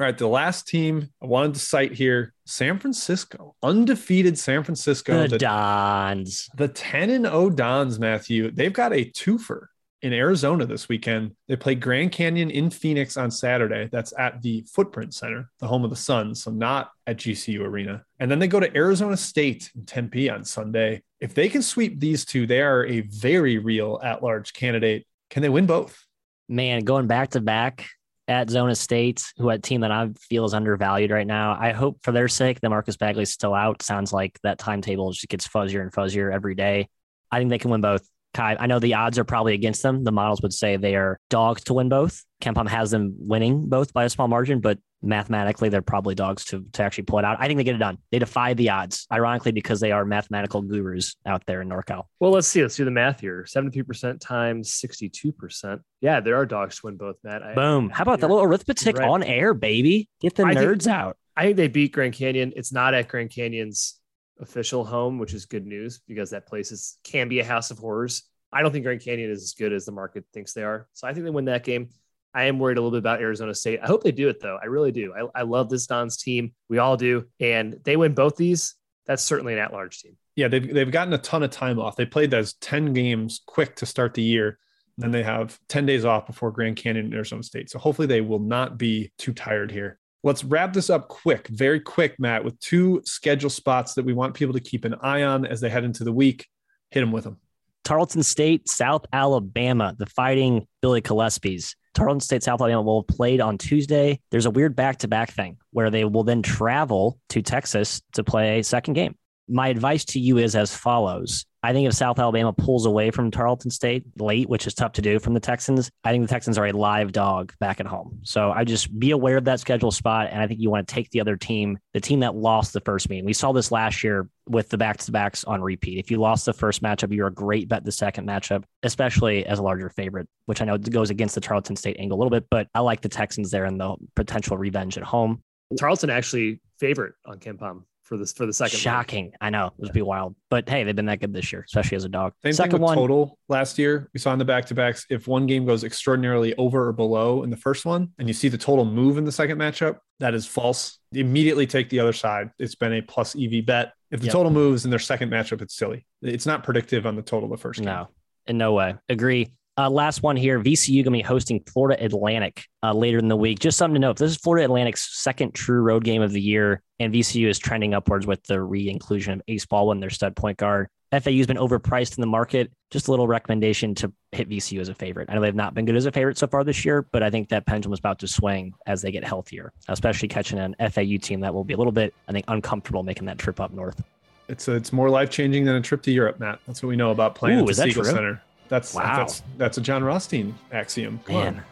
[0.00, 5.22] All right, the last team I wanted to cite here, San Francisco, undefeated San Francisco.
[5.22, 6.48] The the- Dons.
[6.56, 9.66] the 10 and 0 Dons, Matthew, they've got a twofer
[10.04, 11.34] in Arizona this weekend.
[11.48, 13.88] They play Grand Canyon in Phoenix on Saturday.
[13.90, 18.04] That's at the Footprint Center, the home of the Suns, so not at GCU Arena.
[18.20, 21.02] And then they go to Arizona State in Tempe on Sunday.
[21.20, 25.06] If they can sweep these two, they are a very real at large candidate.
[25.30, 26.04] Can they win both?
[26.50, 27.86] Man, going back to back
[28.28, 31.56] at Zona State, who a team that I feel is undervalued right now.
[31.58, 33.80] I hope for their sake that Marcus Bagley's still out.
[33.80, 36.88] Sounds like that timetable just gets fuzzier and fuzzier every day.
[37.30, 38.06] I think they can win both.
[38.34, 40.04] Ky, I know the odds are probably against them.
[40.04, 42.22] The models would say they are dogs to win both.
[42.42, 46.64] KenPom has them winning both by a small margin, but mathematically they're probably dogs to,
[46.72, 47.36] to actually pull it out.
[47.38, 47.98] I think they get it done.
[48.10, 52.04] They defy the odds, ironically, because they are mathematical gurus out there in NorCal.
[52.20, 52.60] Well, let's see.
[52.62, 53.46] Let's do the math here.
[53.46, 55.82] Seventy-three percent times sixty-two percent.
[56.00, 57.42] Yeah, there are dogs to win both, Matt.
[57.42, 57.88] I, Boom.
[57.90, 59.08] How about that little arithmetic right.
[59.08, 60.08] on air, baby?
[60.20, 61.16] Get the I think- nerds out.
[61.36, 62.52] I think they beat Grand Canyon.
[62.54, 64.00] It's not at Grand Canyon's
[64.40, 67.78] official home, which is good news because that place is can be a house of
[67.78, 68.24] horrors.
[68.52, 70.88] I don't think Grand Canyon is as good as the market thinks they are.
[70.92, 71.88] So I think they win that game.
[72.34, 73.80] I am worried a little bit about Arizona State.
[73.82, 74.58] I hope they do it though.
[74.60, 75.14] I really do.
[75.14, 76.52] I, I love this Don's team.
[76.68, 77.26] We all do.
[77.38, 78.74] And they win both these.
[79.06, 80.16] That's certainly an at-large team.
[80.34, 81.94] Yeah, they've they've gotten a ton of time off.
[81.94, 84.58] They played those 10 games quick to start the year.
[84.96, 87.70] Then they have 10 days off before Grand Canyon and Arizona State.
[87.70, 89.98] So hopefully they will not be too tired here.
[90.24, 94.32] Let's wrap this up quick, very quick, Matt, with two schedule spots that we want
[94.32, 96.46] people to keep an eye on as they head into the week.
[96.90, 97.36] Hit them with them.
[97.84, 101.76] Tarleton State, South Alabama, the fighting Billy Gillispie's.
[101.92, 104.18] Tarleton State, South Alabama will have played on Tuesday.
[104.30, 108.24] There's a weird back to back thing where they will then travel to Texas to
[108.24, 109.16] play a second game.
[109.46, 111.44] My advice to you is as follows.
[111.64, 115.02] I think if South Alabama pulls away from Tarleton State late, which is tough to
[115.02, 118.18] do from the Texans, I think the Texans are a live dog back at home.
[118.22, 120.28] So I just be aware of that schedule spot.
[120.30, 122.82] And I think you want to take the other team, the team that lost the
[122.82, 123.24] first meeting.
[123.24, 125.98] We saw this last year with the back to backs on repeat.
[125.98, 129.58] If you lost the first matchup, you're a great bet the second matchup, especially as
[129.58, 132.44] a larger favorite, which I know goes against the Tarleton State angle a little bit,
[132.50, 135.42] but I like the Texans there and the potential revenge at home.
[135.78, 138.78] Tarleton actually favorite on KenPom for this for the second.
[138.78, 139.32] Shocking.
[139.40, 139.66] I know.
[139.66, 140.36] It would be wild.
[140.50, 142.34] But hey, they've been that good this year, especially as a dog.
[142.44, 144.08] Same second thing with one, total last year.
[144.14, 147.42] We saw in the back to backs, if one game goes extraordinarily over or below
[147.42, 150.34] in the first one, and you see the total move in the second matchup, that
[150.34, 150.98] is false.
[151.12, 152.50] Immediately take the other side.
[152.58, 153.92] It's been a plus EV bet.
[154.10, 154.32] If the Yep.
[154.32, 156.06] total moves in their second matchup, it's silly.
[156.22, 157.86] It's not predictive on the total of the first game.
[157.86, 158.08] No,
[158.46, 158.94] in no way.
[159.08, 159.48] Agree.
[159.76, 160.60] Uh, last one here.
[160.60, 163.58] VCU going to be hosting Florida Atlantic uh, later in the week.
[163.58, 164.16] Just something to note.
[164.16, 167.92] This is Florida Atlantic's second true road game of the year, and VCU is trending
[167.92, 170.88] upwards with the re-inclusion of Ace Baldwin, their stud point guard.
[171.10, 172.70] FAU's been overpriced in the market.
[172.90, 175.28] Just a little recommendation to hit VCU as a favorite.
[175.30, 177.30] I know they've not been good as a favorite so far this year, but I
[177.30, 181.18] think that pendulum is about to swing as they get healthier, especially catching an FAU
[181.20, 184.02] team that will be a little bit, I think, uncomfortable making that trip up north.
[184.48, 186.60] It's it's more life changing than a trip to Europe, Matt.
[186.66, 188.04] That's what we know about playing Ooh, at the Siegel?
[188.04, 188.42] Center.
[188.68, 189.16] That's Wow.
[189.18, 191.20] that's that's a Jon Rothstein axiom.
[191.28, 191.62] Man.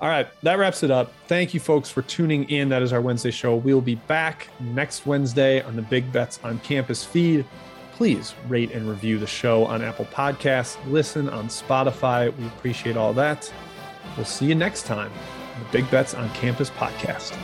[0.00, 1.12] All right, that wraps it up.
[1.28, 2.68] Thank you, folks, for tuning in.
[2.70, 3.54] That is our Wednesday show.
[3.54, 7.44] We'll be back next Wednesday on the Big Bets on Campus feed.
[7.92, 10.76] Please rate and review the show on Apple Podcasts.
[10.90, 12.36] Listen on Spotify.
[12.36, 13.52] We appreciate all that.
[14.16, 15.12] We'll see you next time
[15.54, 17.36] on the Big Bets on Campus podcast.